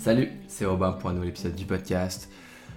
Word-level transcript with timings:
Salut, 0.00 0.30
c'est 0.48 0.64
Robin 0.64 0.92
pour 0.92 1.10
un 1.10 1.12
nouvel 1.12 1.28
épisode 1.28 1.54
du 1.54 1.66
podcast. 1.66 2.30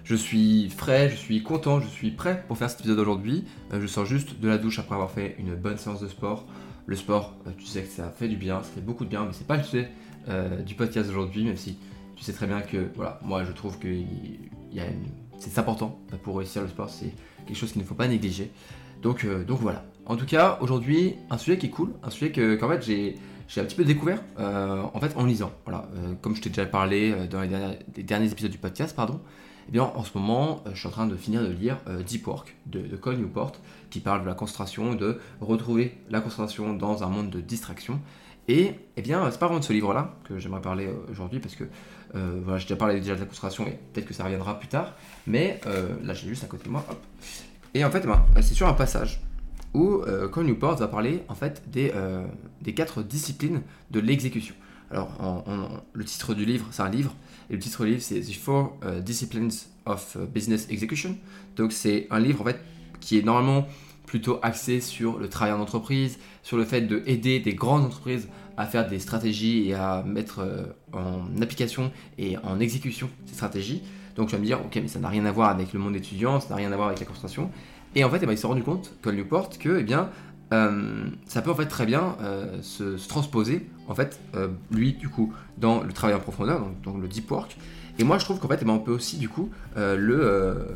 Je 0.04 0.14
suis 0.14 0.70
frais, 0.70 1.10
je 1.10 1.16
suis 1.16 1.42
content, 1.42 1.80
je 1.80 1.88
suis 1.88 2.12
prêt 2.12 2.44
pour 2.50 2.58
faire 2.58 2.70
cet 2.70 2.82
épisode 2.82 3.00
aujourd'hui. 3.00 3.46
Euh, 3.72 3.80
je 3.80 3.88
sors 3.88 4.06
juste 4.06 4.42
de 4.42 4.50
la 4.50 4.58
douche 4.58 4.78
après 4.78 4.96
avoir 4.96 5.10
fait 5.10 5.38
une 5.40 5.56
bonne 5.56 5.78
séance 5.78 6.02
de 6.02 6.10
sport. 6.10 6.46
Le 6.86 6.98
sport, 6.98 7.34
euh, 7.48 7.52
tu 7.58 7.66
sais 7.66 7.84
que 7.84 7.88
ça 7.88 8.10
fait 8.10 8.28
du 8.28 8.36
bien, 8.36 8.62
ça 8.62 8.72
fait 8.76 8.82
beaucoup 8.82 9.06
de 9.06 9.10
bien, 9.10 9.24
mais 9.24 9.32
c'est 9.32 9.48
pas 9.48 9.56
le 9.56 9.64
sujet 9.64 9.90
euh, 10.28 10.62
du 10.64 10.76
podcast 10.76 11.10
aujourd'hui, 11.10 11.46
même 11.46 11.56
si 11.56 11.78
tu 12.18 12.26
sais 12.26 12.34
très 12.34 12.46
bien 12.46 12.60
que 12.60 12.90
voilà, 12.98 13.22
moi 13.24 13.46
je 13.46 13.54
trouve 13.54 13.80
que 13.80 13.88
c'est 15.38 15.58
important 15.58 16.02
pour 16.24 16.40
réussir 16.40 16.62
le 16.62 16.68
sport, 16.68 16.90
c'est 16.90 17.14
quelque 17.48 17.56
chose 17.56 17.72
qu'il 17.72 17.82
ne 17.82 17.88
faut 17.88 17.96
pas 17.96 18.10
négliger. 18.10 18.52
Donc, 19.02 19.26
donc 19.48 19.62
voilà. 19.62 19.86
En 20.06 20.18
tout 20.18 20.26
cas, 20.26 20.58
aujourd'hui, 20.60 21.16
un 21.30 21.38
sujet 21.38 21.58
qui 21.58 21.68
est 21.68 21.70
cool, 21.70 21.94
un 22.04 22.10
sujet 22.10 22.34
que 22.34 22.56
qu'en 22.56 22.68
fait 22.68 22.86
j'ai 22.86 23.16
j'ai 23.48 23.62
un 23.62 23.66
petit 23.66 23.76
peu 23.76 23.84
découvert 23.84 24.22
euh, 24.40 24.84
en 24.94 25.00
fait 25.00 25.16
en 25.16 25.26
lisant. 25.26 25.52
Voilà, 25.66 25.86
euh, 25.96 26.14
comme 26.22 26.36
je 26.36 26.42
t'ai 26.42 26.50
déjà 26.50 26.66
parlé 26.66 27.12
euh, 27.12 27.28
dans 27.28 27.42
les 27.42 28.04
derniers, 28.04 28.32
épisodes 28.32 28.52
du 28.52 28.58
podcast, 28.58 28.96
pardon. 28.96 29.20
Eh 29.70 29.72
bien, 29.72 29.84
en 29.84 30.04
ce 30.04 30.18
moment, 30.18 30.62
je 30.74 30.78
suis 30.78 30.88
en 30.88 30.92
train 30.92 31.08
de 31.08 31.16
finir 31.16 31.42
de 31.42 31.48
lire 31.48 31.78
Deep 32.06 32.28
Work 32.28 32.54
de, 32.66 32.82
de 32.82 32.96
Cole 32.98 33.16
Newport, 33.16 33.54
qui 33.90 34.02
parle 34.02 34.24
de 34.24 34.28
la 34.28 34.34
concentration, 34.34 34.94
de 34.94 35.20
retrouver 35.40 35.98
la 36.10 36.20
concentration 36.20 36.74
dans 36.74 37.04
un 37.04 37.08
monde 37.08 37.30
de 37.30 37.40
distraction. 37.40 38.02
Et 38.50 38.76
eh 38.98 39.02
bien, 39.02 39.32
c'est 39.32 39.40
pas 39.40 39.46
vraiment 39.46 39.62
de 39.62 39.66
ce 39.66 39.72
livre-là 39.72 40.16
que 40.26 40.38
j'aimerais 40.38 40.60
parler 40.60 40.90
aujourd'hui 41.10 41.40
parce 41.40 41.56
que 41.56 41.64
voilà, 42.14 42.58
j'ai 42.58 42.66
déjà 42.66 42.76
parlé 42.76 43.00
déjà 43.00 43.16
de 43.16 43.22
la 43.22 43.26
concentration 43.26 43.66
et 43.66 43.80
peut-être 43.94 44.06
que 44.06 44.14
ça 44.14 44.26
reviendra 44.26 44.60
plus 44.60 44.68
tard. 44.68 44.96
Mais 45.28 45.62
là, 46.04 46.14
j'ai 46.14 46.28
juste 46.28 46.44
à 46.44 46.48
côté 46.48 46.66
de 46.66 46.70
moi. 46.70 46.86
Et 47.74 47.86
en 47.86 47.90
fait, 47.90 48.06
ben, 48.06 48.22
c'est 48.42 48.56
sur 48.56 48.68
un 48.68 48.74
passage 48.74 49.22
où 49.74 50.02
euh, 50.08 50.30
Newport 50.44 50.78
va 50.78 50.88
parler 50.88 51.24
en 51.28 51.36
fait 51.36 51.64
des, 51.68 51.92
euh, 51.96 52.26
des 52.62 52.74
quatre 52.74 53.04
disciplines 53.04 53.62
de 53.92 54.00
l'exécution. 54.00 54.56
Alors, 54.92 55.44
le 55.94 56.06
titre 56.06 56.36
du 56.36 56.46
livre, 56.46 56.68
c'est 56.70 56.84
un 56.84 56.90
livre, 56.90 57.16
et 57.50 57.54
le 57.54 57.60
titre 57.60 57.84
du 57.84 57.92
livre, 57.92 58.04
c'est 58.04 58.20
The 58.20 58.36
Four 58.36 58.78
euh, 58.84 59.00
Disciplines 59.00 59.50
of 59.88 60.18
euh, 60.18 60.26
Business 60.28 60.68
Execution. 60.70 61.18
Donc, 61.56 61.72
c'est 61.72 62.06
un 62.12 62.20
livre 62.20 62.42
en 62.42 62.44
fait 62.44 62.60
qui 63.00 63.18
est 63.18 63.24
normalement 63.24 63.66
plutôt 64.06 64.38
axé 64.44 64.82
sur 64.82 65.18
le 65.18 65.30
travail 65.30 65.54
en 65.54 65.60
entreprise, 65.60 66.20
sur 66.44 66.58
le 66.58 66.66
fait 66.66 66.82
d'aider 66.82 67.40
des 67.40 67.56
grandes 67.56 67.86
entreprises 67.86 68.28
à 68.56 68.68
faire 68.68 68.88
des 68.88 69.00
stratégies 69.00 69.70
et 69.70 69.74
à 69.74 70.04
mettre 70.04 70.46
en 70.92 71.42
application 71.42 71.92
et 72.20 72.38
en 72.38 72.60
exécution 72.60 73.10
ces 73.26 73.34
stratégies. 73.34 73.82
Donc 74.16 74.30
tu 74.30 74.36
vas 74.36 74.40
me 74.40 74.46
dire, 74.46 74.60
ok, 74.64 74.76
mais 74.76 74.88
ça 74.88 75.00
n'a 75.00 75.10
rien 75.10 75.26
à 75.26 75.32
voir 75.32 75.50
avec 75.50 75.74
le 75.74 75.80
monde 75.80 75.96
étudiant, 75.96 76.40
ça 76.40 76.50
n'a 76.50 76.56
rien 76.58 76.72
à 76.72 76.76
voir 76.76 76.90
avec 76.90 77.00
la 77.00 77.06
concentration. 77.06 77.50
Et 77.96 78.04
en 78.04 78.10
fait, 78.10 78.20
eh 78.22 78.26
ben, 78.26 78.32
il 78.32 78.38
s'est 78.38 78.48
rendu 78.48 78.64
compte, 78.64 78.94
Cole 79.02 79.16
Newport, 79.16 79.50
que 79.60 79.80
eh 79.80 79.84
bien, 79.84 80.10
euh, 80.54 81.06
ça 81.26 81.42
peut 81.42 81.52
en 81.52 81.56
fait 81.56 81.66
très 81.66 81.86
bien 81.86 82.16
euh, 82.22 82.62
se, 82.62 83.08
transposer, 83.08 83.68
en 83.88 83.96
fait, 83.96 84.20
euh, 84.36 84.50
lui, 84.72 84.94
du 84.94 85.10
coup, 85.10 85.34
dans 85.58 85.84
le 85.84 85.94
travail 85.94 86.16
en 86.16 86.20
profondeur, 86.20 86.68
donc, 86.84 87.02
le 87.02 87.08
deep 87.08 87.30
work. 87.32 87.58
Et 88.00 88.04
moi, 88.04 88.18
je 88.18 88.26
trouve 88.26 88.40
qu'en 88.40 88.48
fait, 88.48 88.60
eh 88.62 88.66
ben, 88.66 88.74
on 88.74 88.80
peut 88.80 88.92
aussi, 88.92 89.18
du 89.18 89.30
coup, 89.30 89.50
le, 89.76 90.74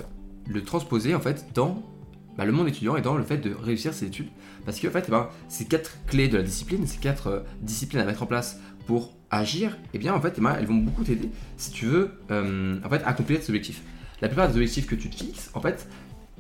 transposer, 0.66 1.16
en 1.16 1.20
fait, 1.20 1.48
dans 1.54 1.84
bah, 2.38 2.46
le 2.46 2.52
monde 2.52 2.68
étudiant 2.68 2.96
et 2.96 3.02
dans 3.02 3.18
le 3.18 3.24
fait 3.24 3.38
de 3.38 3.54
réussir 3.54 3.94
ses 3.94 4.06
études. 4.06 4.30
Parce 4.66 4.80
que, 4.80 4.88
en 4.88 4.92
fait, 4.92 5.10
ben, 5.10 5.30
ces 5.48 5.66
quatre 5.66 5.98
clés 6.08 6.28
de 6.28 6.38
la 6.38 6.44
discipline, 6.44 6.86
ces 6.86 6.98
quatre 6.98 7.44
disciplines 7.62 8.02
à 8.02 8.06
mettre 8.06 8.24
en 8.24 8.28
place 8.28 8.60
pour 8.86 9.14
agir, 9.30 9.78
eh 9.94 9.98
bien, 9.98 10.14
en 10.14 10.22
fait, 10.22 10.38
elles 10.38 10.66
vont 10.66 10.76
beaucoup 10.76 11.04
t'aider 11.04 11.30
si 11.58 11.72
tu 11.72 11.86
veux, 11.86 12.12
en 12.30 12.90
fait, 12.90 13.02
accomplir 13.06 13.40
tes 13.40 13.50
objectifs. 13.50 13.82
La 14.22 14.30
plupart 14.30 14.48
des 14.48 14.56
objectifs 14.56 14.88
que 14.88 14.96
tu 14.96 15.10
te 15.10 15.16
fixes, 15.16 15.52
en 15.54 15.62
fait, 15.62 15.88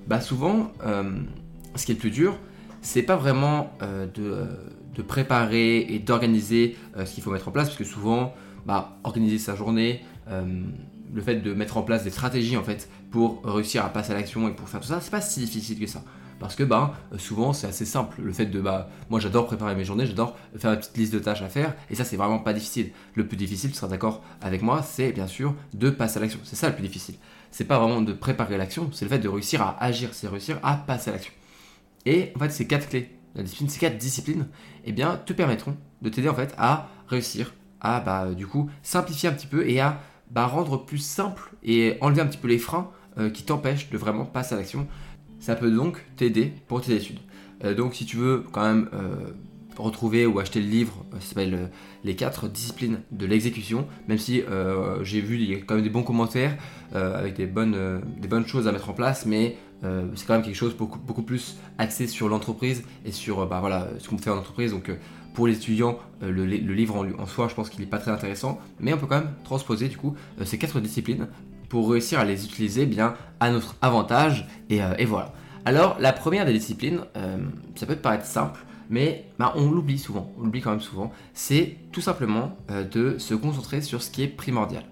bah 0.08 0.22
souvent, 0.22 0.72
euh, 0.86 1.20
ce 1.76 1.86
qui 1.86 1.92
est 1.92 1.96
le 1.96 2.00
plus 2.00 2.12
dur, 2.12 2.38
c'est 2.82 3.04
pas 3.04 3.18
vraiment 3.18 3.74
euh, 3.82 4.08
euh, 4.20 4.46
de, 4.96 5.02
préparer 5.02 5.80
et 5.80 6.00
d'organiser 6.00 6.78
ce 6.98 7.14
qu'il 7.14 7.24
faut 7.24 7.32
mettre 7.32 7.48
en 7.48 7.52
place, 7.52 7.68
parce 7.68 7.78
que 7.78 7.84
souvent, 7.84 8.34
bah, 8.66 8.98
organiser 9.04 9.38
sa 9.38 9.56
journée, 9.56 10.04
le 10.30 11.22
fait 11.22 11.36
de 11.36 11.54
mettre 11.54 11.78
en 11.78 11.84
place 11.84 12.04
des 12.04 12.10
stratégies 12.10 12.58
en 12.58 12.64
fait 12.64 12.90
pour 13.12 13.42
réussir 13.46 13.86
à 13.86 13.90
passer 13.90 14.12
à 14.12 14.16
l'action 14.16 14.50
et 14.50 14.52
pour 14.52 14.68
faire 14.68 14.82
tout 14.82 14.88
ça, 14.88 15.00
c'est 15.00 15.12
pas 15.12 15.22
si 15.22 15.40
difficile 15.40 15.80
que 15.80 15.88
ça. 15.88 16.04
Parce 16.40 16.56
que 16.56 16.64
bah, 16.64 16.96
souvent 17.18 17.54
c'est 17.54 17.68
assez 17.68 17.86
simple. 17.86 18.22
Le 18.22 18.34
fait 18.34 18.48
de 18.48 18.60
bah, 18.60 18.90
moi 19.10 19.20
j'adore 19.20 19.46
préparer 19.46 19.76
mes 19.76 19.86
journées, 19.86 20.06
j'adore 20.06 20.36
faire 20.58 20.72
une 20.72 20.80
petite 20.80 20.98
liste 20.98 21.14
de 21.14 21.20
tâches 21.20 21.42
à 21.42 21.50
faire, 21.50 21.76
et 21.90 21.96
ça 21.96 22.04
c'est 22.04 22.18
vraiment 22.18 22.40
pas 22.40 22.54
difficile. 22.54 22.92
Le 23.14 23.28
plus 23.28 23.38
difficile, 23.38 23.70
tu 23.70 23.78
seras 23.78 23.88
d'accord 23.88 24.24
avec 24.42 24.62
moi, 24.62 24.82
c'est 24.84 25.12
bien 25.12 25.28
sûr 25.28 25.54
de 25.74 25.90
passer 25.90 26.18
à 26.18 26.22
l'action. 26.22 26.40
C'est 26.44 26.56
ça 26.56 26.70
le 26.70 26.76
plus 26.76 26.84
difficile 26.84 27.16
c'est 27.52 27.66
pas 27.66 27.80
vraiment 27.80 28.02
de 28.02 28.14
préparer 28.14 28.58
l'action, 28.58 28.90
c'est 28.92 29.06
le 29.06 29.10
fait 29.10 29.20
de 29.20 29.30
réussir 29.30 29.62
à 29.62 29.82
agir, 29.84 30.10
c'est 30.14 30.28
réussir 30.28 30.60
à 30.64 30.76
passer 30.76 31.10
à 31.10 31.14
l'action. 31.14 31.34
Et 32.06 32.32
en 32.36 32.40
fait, 32.40 32.50
ces 32.50 32.68
quatre 32.68 32.90
clés, 32.90 33.10
la 33.36 33.44
discipline, 33.44 33.70
ces 33.70 33.80
quatre 33.80 33.98
disciplines, 33.98 34.48
eh 34.86 34.92
bien, 34.92 35.18
te 35.26 35.34
permettront 35.34 35.76
de 36.02 36.10
t'aider 36.10 36.30
en 36.30 36.36
fait 36.36 36.54
à 36.58 36.90
réussir 37.08 37.54
à 37.80 38.00
bah, 38.00 38.30
du 38.34 38.48
coup 38.48 38.70
simplifier 38.82 39.30
un 39.30 39.34
petit 39.34 39.48
peu 39.48 39.68
et 39.68 39.80
à 39.80 40.02
bah, 40.32 40.46
rendre 40.46 40.86
plus 40.86 40.98
simple 40.98 41.52
et 41.64 41.98
enlever 42.02 42.22
un 42.22 42.28
petit 42.28 42.38
peu 42.38 42.48
les 42.48 42.58
freins 42.58 42.92
euh, 43.18 43.30
qui 43.30 43.44
t'empêchent 43.44 43.90
de 43.90 43.98
vraiment 43.98 44.26
passer 44.26 44.56
à 44.56 44.58
l'action. 44.58 44.88
Ça 45.40 45.56
peut 45.56 45.72
donc 45.72 46.04
t'aider 46.16 46.54
pour 46.68 46.82
tes 46.82 46.96
études. 46.96 47.20
Euh, 47.64 47.74
donc 47.74 47.96
si 47.96 48.06
tu 48.06 48.18
veux 48.18 48.44
quand 48.52 48.62
même 48.62 48.90
euh, 48.94 49.32
retrouver 49.86 50.26
ou 50.26 50.40
acheter 50.40 50.60
le 50.60 50.68
livre, 50.68 51.06
ça 51.20 51.28
s'appelle 51.28 51.70
Les 52.04 52.16
quatre 52.16 52.48
disciplines 52.48 53.02
de 53.12 53.26
l'exécution, 53.26 53.88
même 54.08 54.18
si 54.18 54.44
j'ai 55.04 55.22
vu 55.22 55.36
il 55.36 55.52
y 55.52 55.56
a 55.56 55.58
quand 55.58 55.76
même 55.76 55.84
des 55.84 55.90
bons 55.90 56.04
commentaires, 56.04 56.58
euh, 56.96 57.20
avec 57.20 57.36
des 57.36 57.48
bonnes, 57.48 57.76
euh, 57.76 58.00
des 58.18 58.30
bonnes 58.30 58.48
choses 58.48 58.66
à 58.68 58.72
mettre 58.72 58.90
en 58.90 58.94
place, 58.94 59.26
mais 59.26 59.58
euh, 59.84 60.06
c'est 60.16 60.26
quand 60.26 60.36
même 60.36 60.42
quelque 60.42 60.56
chose 60.56 60.74
beaucoup, 60.74 61.00
beaucoup 61.00 61.22
plus 61.22 61.58
axé 61.78 62.08
sur 62.08 62.30
l'entreprise 62.30 62.84
et 63.06 63.12
sur 63.12 63.46
bah, 63.46 63.60
voilà, 63.60 63.90
ce 64.00 64.08
qu'on 64.08 64.18
fait 64.18 64.30
en 64.30 64.38
entreprise. 64.38 64.72
Donc 64.72 64.90
pour 65.34 65.48
les 65.48 65.58
étudiants, 65.58 66.00
le, 66.22 66.46
livre 66.46 67.06
en, 67.20 67.26
soi, 67.26 67.50
je 67.50 67.56
pense 67.56 67.70
qu'il 67.70 67.82
n'est 67.82 67.90
pas 67.90 68.00
très 68.00 68.12
intéressant, 68.12 68.60
mais 68.80 68.94
on 68.94 68.98
peut 68.98 69.06
quand 69.06 69.20
même 69.20 69.34
transposer 69.44 69.90
du 69.90 69.98
coup 69.98 70.16
ces 70.46 70.58
quatre 70.58 70.80
disciplines 70.80 71.28
pour 71.70 71.92
réussir 71.92 72.20
à 72.20 72.26
les 72.26 72.46
utiliser 72.46 72.86
bien 72.86 73.14
à 73.40 73.52
notre 73.52 73.76
avantage. 73.82 74.48
Et, 74.70 74.80
voilà. 75.06 75.34
Alors 75.66 75.98
la 76.00 76.14
première 76.14 76.46
des 76.46 76.54
disciplines, 76.54 77.02
ça 77.76 77.86
peut 77.86 77.96
paraître 77.98 78.26
simple, 78.26 78.66
mais 78.90 79.26
bah, 79.40 79.54
on 79.56 79.70
l'oublie 79.70 79.98
souvent, 79.98 80.32
on 80.38 80.44
l'oublie 80.44 80.62
quand 80.62 80.72
même 80.72 80.82
souvent, 80.82 81.12
c'est 81.34 81.78
tout 81.92 82.02
simplement 82.02 82.58
de 82.70 83.18
se 83.18 83.34
concentrer 83.34 83.82
sur 83.82 84.02
ce 84.02 84.10
qui 84.10 84.24
est 84.24 84.28
primordial. 84.28 84.84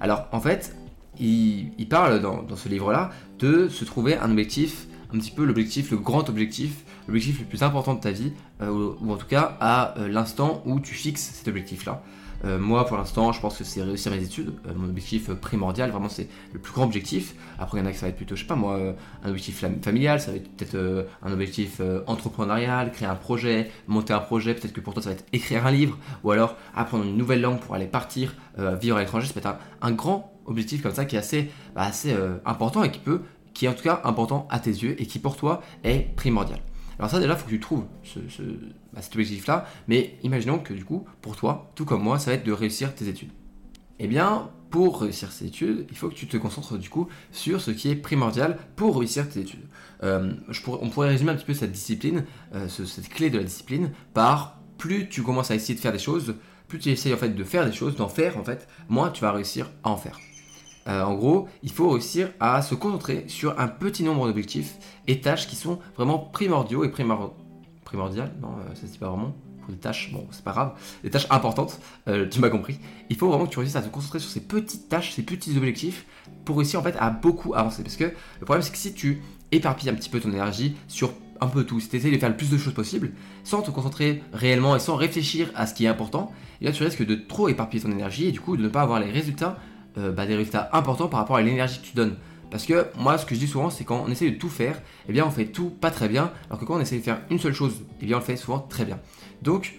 Alors 0.00 0.26
en 0.32 0.40
fait, 0.40 0.76
il, 1.18 1.86
parle 1.88 2.20
dans, 2.20 2.44
ce 2.56 2.68
livre-là 2.68 3.10
de 3.38 3.68
se 3.68 3.84
trouver 3.84 4.16
un 4.16 4.30
objectif, 4.30 4.86
un 5.12 5.18
petit 5.18 5.30
peu 5.30 5.44
l'objectif, 5.44 5.90
le 5.90 5.98
grand 5.98 6.28
objectif, 6.28 6.84
l'objectif 7.06 7.40
le 7.40 7.46
plus 7.46 7.62
important 7.62 7.94
de 7.94 8.00
ta 8.00 8.10
vie, 8.10 8.32
euh, 8.62 8.94
ou, 9.00 9.12
en 9.12 9.16
tout 9.16 9.26
cas 9.26 9.56
à 9.60 9.98
euh, 9.98 10.08
l'instant 10.08 10.62
où 10.66 10.80
tu 10.80 10.94
fixes 10.94 11.30
cet 11.34 11.48
objectif-là. 11.48 12.02
Euh, 12.44 12.58
moi, 12.58 12.86
pour 12.86 12.96
l'instant, 12.96 13.32
je 13.32 13.40
pense 13.40 13.58
que 13.58 13.64
c'est 13.64 13.82
réussir 13.82 14.12
mes 14.12 14.22
études. 14.22 14.52
mon 14.74 14.88
objectif 14.88 15.30
primordial, 15.34 15.90
vraiment, 15.90 16.08
c'est 16.08 16.28
le 16.52 16.58
plus 16.58 16.72
grand 16.72 16.84
objectif. 16.84 17.34
Après, 17.58 17.78
il 17.78 17.82
y 17.82 17.84
en 17.84 17.86
a 17.86 17.92
qui 17.92 17.98
ça 17.98 18.06
va 18.06 18.10
être 18.10 18.16
plutôt, 18.16 18.36
je 18.36 18.42
sais 18.42 18.46
pas 18.46 18.56
moi, 18.56 18.78
un 19.22 19.28
objectif 19.28 19.64
familial, 19.82 20.20
ça 20.20 20.30
va 20.30 20.38
être 20.38 20.50
peut-être 20.56 21.06
un 21.22 21.32
objectif 21.32 21.80
entrepreneurial, 22.06 22.92
créer 22.92 23.08
un 23.08 23.14
projet, 23.14 23.70
monter 23.86 24.12
un 24.12 24.20
projet. 24.20 24.54
Peut-être 24.54 24.72
que 24.72 24.80
pour 24.80 24.94
toi, 24.94 25.02
ça 25.02 25.10
va 25.10 25.14
être 25.16 25.24
écrire 25.32 25.66
un 25.66 25.70
livre, 25.70 25.98
ou 26.24 26.30
alors 26.30 26.56
apprendre 26.74 27.04
une 27.04 27.16
nouvelle 27.16 27.40
langue 27.40 27.60
pour 27.60 27.74
aller 27.74 27.86
partir, 27.86 28.34
vivre 28.80 28.96
à 28.96 29.00
l'étranger. 29.00 29.26
Ça 29.26 29.34
peut 29.34 29.40
être 29.40 29.56
un 29.82 29.92
grand 29.92 30.32
objectif 30.50 30.82
comme 30.82 30.94
ça 30.94 31.04
qui 31.04 31.16
est 31.16 31.18
assez, 31.18 31.50
bah, 31.74 31.82
assez 31.82 32.12
euh, 32.12 32.36
important 32.44 32.82
et 32.82 32.90
qui 32.90 32.98
peut, 32.98 33.22
qui 33.54 33.66
est 33.66 33.68
en 33.68 33.74
tout 33.74 33.82
cas 33.82 34.00
important 34.04 34.46
à 34.50 34.58
tes 34.58 34.70
yeux 34.70 35.00
et 35.00 35.06
qui 35.06 35.18
pour 35.18 35.36
toi 35.36 35.62
est 35.84 36.14
primordial. 36.16 36.58
Alors 37.00 37.10
ça 37.10 37.18
déjà, 37.18 37.32
il 37.32 37.38
faut 37.38 37.46
que 37.46 37.50
tu 37.50 37.60
trouves 37.60 37.84
bah, 38.92 39.00
cet 39.00 39.14
objectif-là, 39.14 39.64
mais 39.88 40.18
imaginons 40.22 40.58
que 40.58 40.74
du 40.74 40.84
coup, 40.84 41.06
pour 41.22 41.34
toi, 41.34 41.72
tout 41.74 41.86
comme 41.86 42.02
moi, 42.02 42.18
ça 42.18 42.30
va 42.30 42.34
être 42.34 42.44
de 42.44 42.52
réussir 42.52 42.94
tes 42.94 43.08
études. 43.08 43.30
Eh 43.98 44.06
bien, 44.06 44.50
pour 44.68 45.00
réussir 45.00 45.32
ces 45.32 45.46
études, 45.46 45.86
il 45.88 45.96
faut 45.96 46.10
que 46.10 46.14
tu 46.14 46.26
te 46.26 46.36
concentres 46.36 46.76
du 46.76 46.90
coup 46.90 47.08
sur 47.32 47.62
ce 47.62 47.70
qui 47.70 47.88
est 47.88 47.96
primordial 47.96 48.58
pour 48.76 48.98
réussir 48.98 49.26
tes 49.30 49.40
études. 49.40 49.66
Euh, 50.02 50.34
on 50.66 50.90
pourrait 50.90 51.08
résumer 51.08 51.30
un 51.30 51.36
petit 51.36 51.46
peu 51.46 51.54
cette 51.54 51.72
discipline, 51.72 52.26
euh, 52.54 52.68
cette 52.68 53.08
clé 53.08 53.30
de 53.30 53.38
la 53.38 53.44
discipline, 53.44 53.92
par 54.12 54.60
plus 54.76 55.08
tu 55.08 55.22
commences 55.22 55.50
à 55.50 55.54
essayer 55.54 55.74
de 55.74 55.80
faire 55.80 55.92
des 55.92 55.98
choses, 55.98 56.34
plus 56.68 56.78
tu 56.78 56.90
essayes 56.90 57.14
en 57.14 57.16
fait 57.16 57.30
de 57.30 57.44
faire 57.44 57.64
des 57.64 57.72
choses, 57.72 57.96
d'en 57.96 58.08
faire 58.08 58.36
en 58.36 58.44
fait, 58.44 58.68
moins 58.90 59.08
tu 59.08 59.22
vas 59.22 59.32
réussir 59.32 59.70
à 59.84 59.88
en 59.88 59.96
faire. 59.96 60.18
Euh, 60.90 61.02
en 61.02 61.14
gros, 61.14 61.48
il 61.62 61.70
faut 61.70 61.90
réussir 61.90 62.30
à 62.40 62.62
se 62.62 62.74
concentrer 62.74 63.24
sur 63.28 63.58
un 63.60 63.68
petit 63.68 64.02
nombre 64.02 64.26
d'objectifs 64.26 64.74
et 65.06 65.20
tâches 65.20 65.46
qui 65.46 65.56
sont 65.56 65.78
vraiment 65.96 66.18
primordiaux 66.18 66.84
et 66.84 66.90
primordiales. 66.90 68.32
Non, 68.42 68.48
euh, 68.48 68.74
ça 68.74 68.82
se 68.82 68.92
dit 68.92 68.98
pas 68.98 69.08
vraiment. 69.08 69.34
Pour 69.60 69.70
des 69.70 69.78
tâches, 69.78 70.10
bon, 70.12 70.26
c'est 70.30 70.42
pas 70.42 70.52
grave. 70.52 70.72
Des 71.04 71.10
tâches 71.10 71.26
importantes, 71.30 71.80
euh, 72.08 72.26
tu 72.28 72.40
m'as 72.40 72.48
compris. 72.48 72.80
Il 73.08 73.16
faut 73.16 73.28
vraiment 73.28 73.46
que 73.46 73.50
tu 73.50 73.58
réussisses 73.58 73.76
à 73.76 73.82
te 73.82 73.88
concentrer 73.88 74.18
sur 74.18 74.30
ces 74.30 74.40
petites 74.40 74.88
tâches, 74.88 75.12
ces 75.12 75.22
petits 75.22 75.56
objectifs 75.56 76.06
pour 76.44 76.56
réussir 76.56 76.80
en 76.80 76.82
fait 76.82 76.96
à 76.98 77.10
beaucoup 77.10 77.54
avancer. 77.54 77.82
Parce 77.82 77.96
que 77.96 78.04
le 78.04 78.44
problème, 78.44 78.62
c'est 78.62 78.72
que 78.72 78.78
si 78.78 78.92
tu 78.92 79.22
éparpilles 79.52 79.90
un 79.90 79.94
petit 79.94 80.08
peu 80.08 80.18
ton 80.18 80.30
énergie 80.30 80.76
sur 80.88 81.12
un 81.40 81.46
peu 81.46 81.64
tout, 81.64 81.80
si 81.80 81.88
tu 81.88 81.96
essaies 81.96 82.10
de 82.10 82.18
faire 82.18 82.28
le 82.28 82.36
plus 82.36 82.50
de 82.50 82.58
choses 82.58 82.74
possible, 82.74 83.12
sans 83.44 83.62
te 83.62 83.70
concentrer 83.70 84.22
réellement 84.32 84.76
et 84.76 84.78
sans 84.78 84.96
réfléchir 84.96 85.50
à 85.54 85.66
ce 85.66 85.74
qui 85.74 85.84
est 85.84 85.88
important, 85.88 86.32
là 86.60 86.72
tu 86.72 86.82
risques 86.82 87.04
de 87.04 87.14
trop 87.14 87.48
éparpiller 87.48 87.82
ton 87.82 87.90
énergie 87.90 88.26
et 88.26 88.32
du 88.32 88.40
coup 88.40 88.56
de 88.56 88.62
ne 88.62 88.68
pas 88.68 88.82
avoir 88.82 89.00
les 89.00 89.10
résultats 89.10 89.58
euh, 89.98 90.12
bah, 90.12 90.26
des 90.26 90.36
résultats 90.36 90.70
importants 90.72 91.08
par 91.08 91.20
rapport 91.20 91.36
à 91.36 91.42
l'énergie 91.42 91.80
que 91.80 91.86
tu 91.86 91.94
donnes. 91.94 92.16
Parce 92.50 92.66
que 92.66 92.86
moi, 92.98 93.16
ce 93.16 93.26
que 93.26 93.34
je 93.34 93.40
dis 93.40 93.46
souvent, 93.46 93.70
c'est 93.70 93.84
quand 93.84 94.04
on 94.06 94.10
essaie 94.10 94.30
de 94.30 94.36
tout 94.36 94.48
faire, 94.48 94.80
eh 95.08 95.12
bien, 95.12 95.24
on 95.24 95.30
fait 95.30 95.46
tout 95.46 95.70
pas 95.70 95.90
très 95.90 96.08
bien, 96.08 96.32
alors 96.48 96.58
que 96.58 96.64
quand 96.64 96.74
on 96.74 96.80
essaie 96.80 96.98
de 96.98 97.02
faire 97.02 97.20
une 97.30 97.38
seule 97.38 97.52
chose, 97.52 97.84
eh 98.00 98.06
bien, 98.06 98.16
on 98.16 98.20
le 98.20 98.24
fait 98.24 98.36
souvent 98.36 98.58
très 98.58 98.84
bien. 98.84 98.98
Donc, 99.42 99.78